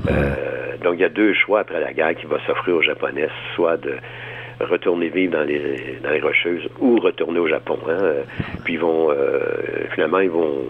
Euh, 0.10 0.77
donc 0.84 0.95
il 0.95 1.01
y 1.01 1.06
a 1.06 1.10
deux 1.10 1.34
choix 1.34 1.62
après 1.62 1.80
la 1.80 1.93
guerre 1.93 2.15
qui 2.15 2.25
va 2.25 2.39
s'offrir 2.45 2.75
aux 2.75 2.82
Japonais, 2.82 3.27
soit 3.56 3.77
de 3.77 3.97
retourner 4.60 5.10
vivre 5.10 5.34
dans 5.34 5.43
les, 5.43 5.99
dans 6.04 6.12
les 6.12 6.21
Rocheuses 6.21 6.69
ou 6.80 6.97
retourner 6.99 7.39
au 7.39 7.47
Japon. 7.47 7.80
Hein. 7.89 8.23
Puis 8.63 8.75
ils 8.75 8.80
vont, 8.80 9.10
euh, 9.12 9.39
finalement, 9.93 10.19
ils 10.19 10.30
vont 10.30 10.65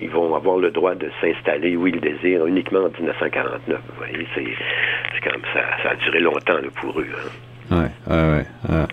ils 0.00 0.10
vont 0.10 0.32
avoir 0.32 0.58
le 0.58 0.70
droit 0.70 0.94
de 0.94 1.10
s'installer 1.20 1.76
où 1.76 1.88
ils 1.88 2.00
désirent 2.00 2.46
uniquement 2.46 2.84
en 2.84 2.88
1949. 2.88 3.80
Vous 3.88 3.94
voyez, 3.96 4.26
c'est 4.34 5.28
comme 5.28 5.42
ça, 5.52 5.60
ça 5.82 5.90
a 5.90 5.94
duré 5.96 6.20
longtemps 6.20 6.58
pour 6.80 7.00
eux. 7.00 7.06
Hein. 7.16 7.47
Ouais, 7.70 7.90
ouais, 8.08 8.44
ouais. 8.68 8.86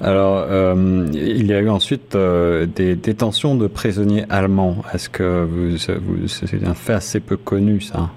Alors, 0.00 0.46
euh, 0.48 1.06
il 1.12 1.46
y 1.46 1.52
a 1.52 1.60
eu 1.60 1.68
ensuite 1.68 2.14
euh, 2.14 2.66
des 2.66 2.94
détentions 2.94 3.54
de 3.54 3.66
prisonniers 3.66 4.24
allemands. 4.28 4.76
Est-ce 4.92 5.08
que 5.08 5.44
vous, 5.44 5.70
vous 5.70 6.28
c'est 6.28 6.66
un 6.66 6.74
fait 6.74 6.94
assez 6.94 7.20
peu 7.20 7.36
connu, 7.36 7.80
ça? 7.80 8.10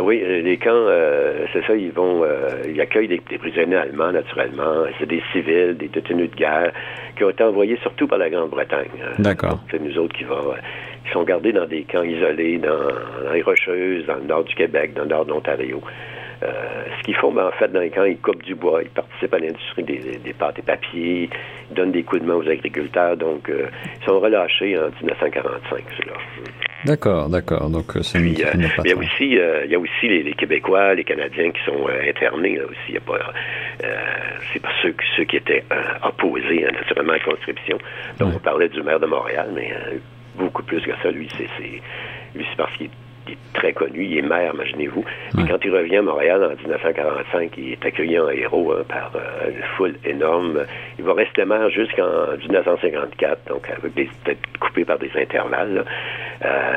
Oui, 0.00 0.22
les 0.24 0.56
camps, 0.58 0.70
euh, 0.70 1.44
c'est 1.52 1.64
ça, 1.66 1.74
ils 1.74 1.90
vont, 1.90 2.24
ils 2.68 2.80
accueillent 2.80 3.08
des, 3.08 3.20
prisonniers 3.38 3.76
allemands, 3.76 4.12
naturellement. 4.12 4.84
C'est 4.98 5.08
des 5.08 5.22
civils, 5.32 5.76
des 5.76 5.88
détenus 5.88 6.30
de 6.30 6.36
guerre, 6.36 6.72
qui 7.16 7.24
ont 7.24 7.30
été 7.30 7.42
envoyés 7.42 7.76
surtout 7.82 8.06
par 8.06 8.18
la 8.18 8.30
Grande-Bretagne. 8.30 8.90
D'accord. 9.18 9.58
C'est 9.72 9.82
nous 9.82 9.98
autres 9.98 10.16
qui 10.16 10.22
vont, 10.22 10.54
sont 11.12 11.24
gardés 11.24 11.52
dans 11.52 11.66
des 11.66 11.82
camps 11.82 12.04
isolés, 12.04 12.58
dans, 12.58 12.78
dans, 13.24 13.32
les 13.32 13.42
Rocheuses, 13.42 14.06
dans 14.06 14.16
le 14.16 14.24
nord 14.24 14.44
du 14.44 14.54
Québec, 14.54 14.94
dans 14.94 15.02
le 15.02 15.08
nord 15.08 15.24
de 15.24 15.30
l'Ontario. 15.30 15.82
Euh, 16.42 16.84
ce 16.98 17.04
qu'ils 17.04 17.16
font, 17.16 17.32
ben, 17.32 17.46
en 17.46 17.52
fait, 17.52 17.72
dans 17.72 17.80
les 17.80 17.90
camps, 17.90 18.04
ils 18.04 18.18
coupent 18.18 18.42
du 18.42 18.54
bois, 18.54 18.82
ils 18.82 18.90
participent 18.90 19.34
à 19.34 19.38
l'industrie 19.38 19.82
des, 19.82 20.18
des, 20.22 20.32
pâtes 20.32 20.58
et 20.58 20.62
papiers, 20.62 21.28
ils 21.70 21.74
donnent 21.74 21.90
des 21.90 22.04
coups 22.04 22.22
de 22.22 22.26
main 22.26 22.34
aux 22.34 22.48
agriculteurs, 22.48 23.16
donc 23.16 23.48
euh, 23.48 23.66
ils 24.00 24.04
sont 24.04 24.20
relâchés 24.20 24.78
en 24.78 24.88
1945, 25.00 25.84
ceux-là. 25.96 26.16
D'accord, 26.84 27.28
d'accord. 27.28 27.68
Donc 27.70 27.96
euh, 27.96 28.02
il 28.14 28.38
y 28.38 28.44
a 28.44 28.96
aussi, 28.96 29.24
il 29.24 29.70
y 29.70 29.74
a 29.74 29.78
aussi 29.78 30.08
les, 30.08 30.32
Québécois, 30.34 30.94
les 30.94 31.02
Canadiens 31.02 31.50
qui 31.50 31.60
sont 31.64 31.88
internés 32.08 32.56
là 32.56 32.66
aussi. 32.66 32.78
Il 32.90 32.94
y 32.94 32.98
a 32.98 33.00
pas, 33.00 33.18
c'est 34.52 34.62
pas 34.62 34.70
ceux, 34.80 34.94
ceux 35.16 35.24
qui 35.24 35.38
étaient 35.38 35.64
opposés 36.04 36.66
hein, 36.66 36.70
naturellement 36.72 37.14
à 37.14 37.16
la 37.16 37.24
conscription. 37.24 37.78
Donc 38.20 38.34
on 38.36 38.38
parlait 38.38 38.68
du 38.68 38.80
maire 38.82 39.00
de 39.00 39.06
Montréal, 39.06 39.48
mais 39.56 39.72
beaucoup 40.36 40.62
plus 40.62 40.80
que 40.80 40.92
ça. 41.02 41.10
Lui, 41.10 41.28
c'est, 41.36 41.48
lui, 42.36 42.46
c'est 42.48 42.56
parce 42.56 42.72
qu'il 42.76 42.90
très 43.52 43.72
connu, 43.72 44.04
il 44.04 44.18
est 44.18 44.22
maire, 44.22 44.52
imaginez-vous. 44.54 45.04
Et 45.38 45.48
quand 45.48 45.58
il 45.64 45.70
revient 45.70 45.96
à 45.96 46.02
Montréal 46.02 46.44
en 46.44 46.54
1945, 46.56 47.52
il 47.58 47.72
est 47.72 47.84
accueilli 47.84 48.18
en 48.18 48.28
héros 48.28 48.72
hein, 48.72 48.84
par 48.88 49.12
euh, 49.16 49.50
une 49.50 49.62
foule 49.76 49.94
énorme. 50.04 50.60
Il 50.98 51.04
va 51.04 51.14
rester 51.14 51.44
maire 51.44 51.70
jusqu'en 51.70 52.36
1954, 52.38 53.48
donc 53.48 53.68
avec 53.70 53.94
des 53.94 54.08
têtes 54.24 54.38
coupées 54.60 54.84
par 54.84 54.98
des 54.98 55.10
intervalles. 55.16 55.84
Euh, 56.44 56.74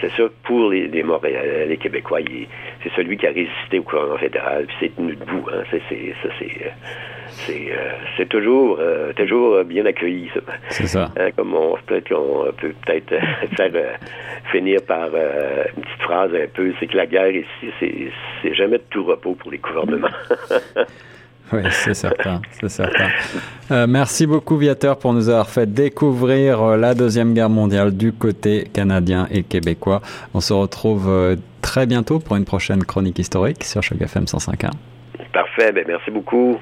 c'est 0.00 0.10
ça, 0.12 0.24
pour 0.44 0.70
les, 0.70 0.88
les 0.88 1.02
Montréalais, 1.02 1.66
les 1.66 1.76
Québécois, 1.76 2.20
c'est 2.82 2.92
celui 2.94 3.16
qui 3.16 3.26
a 3.26 3.30
résisté 3.30 3.78
au 3.78 3.82
gouvernement 3.82 4.18
fédéral, 4.18 4.66
puis 4.66 4.76
c'est 4.80 4.96
tenu 4.96 5.16
debout. 5.16 5.46
Hein. 5.52 5.62
C'est, 5.70 5.80
ça, 6.22 6.28
c'est 6.38 6.72
c'est 7.46 7.68
euh, 7.70 8.24
toujours 8.26 8.78
euh, 8.80 9.12
toujours 9.12 9.64
bien 9.64 9.84
accueilli 9.86 10.30
ça. 10.34 10.40
C'est 10.68 10.86
ça. 10.86 11.10
Hein, 11.16 11.30
comme 11.36 11.54
on 11.54 11.76
peut-être 11.86 12.12
on 12.12 12.52
peut 12.52 12.72
peut-être 12.84 13.14
faire 13.56 13.70
euh, 13.74 13.92
finir 14.52 14.80
par 14.86 15.08
une 15.76 15.82
petite 15.82 16.02
phrase 16.02 16.30
un 16.34 16.46
peu, 16.52 16.72
c'est 16.78 16.86
que 16.86 16.96
la 16.96 17.06
guerre 17.06 17.30
ici 17.30 18.12
c'est 18.42 18.54
jamais 18.54 18.78
de 18.78 18.84
tout 18.90 19.04
repos 19.04 19.34
pour 19.34 19.50
les 19.50 19.58
gouvernements. 19.58 20.08
oui, 21.52 21.62
c'est 21.70 21.94
certain, 21.94 22.40
c'est 22.50 22.68
certain. 22.68 23.86
merci 23.86 24.26
beaucoup 24.26 24.56
Viateur 24.56 24.98
pour 24.98 25.12
nous 25.12 25.28
avoir 25.28 25.48
fait 25.48 25.72
découvrir 25.72 26.76
la 26.76 26.94
deuxième 26.94 27.34
guerre 27.34 27.50
mondiale 27.50 27.96
du 27.96 28.12
côté 28.12 28.64
canadien 28.72 29.26
et 29.30 29.42
québécois. 29.42 30.00
On 30.34 30.40
se 30.40 30.52
retrouve 30.52 31.36
très 31.62 31.86
bientôt 31.86 32.18
pour 32.18 32.36
une 32.36 32.44
prochaine 32.44 32.84
chronique 32.84 33.18
historique 33.18 33.64
sur 33.64 33.82
Choc 33.82 34.00
FM 34.00 34.24
105.1. 34.24 34.70
Parfait, 35.32 35.72
ben 35.72 35.84
merci 35.86 36.10
beaucoup. 36.10 36.60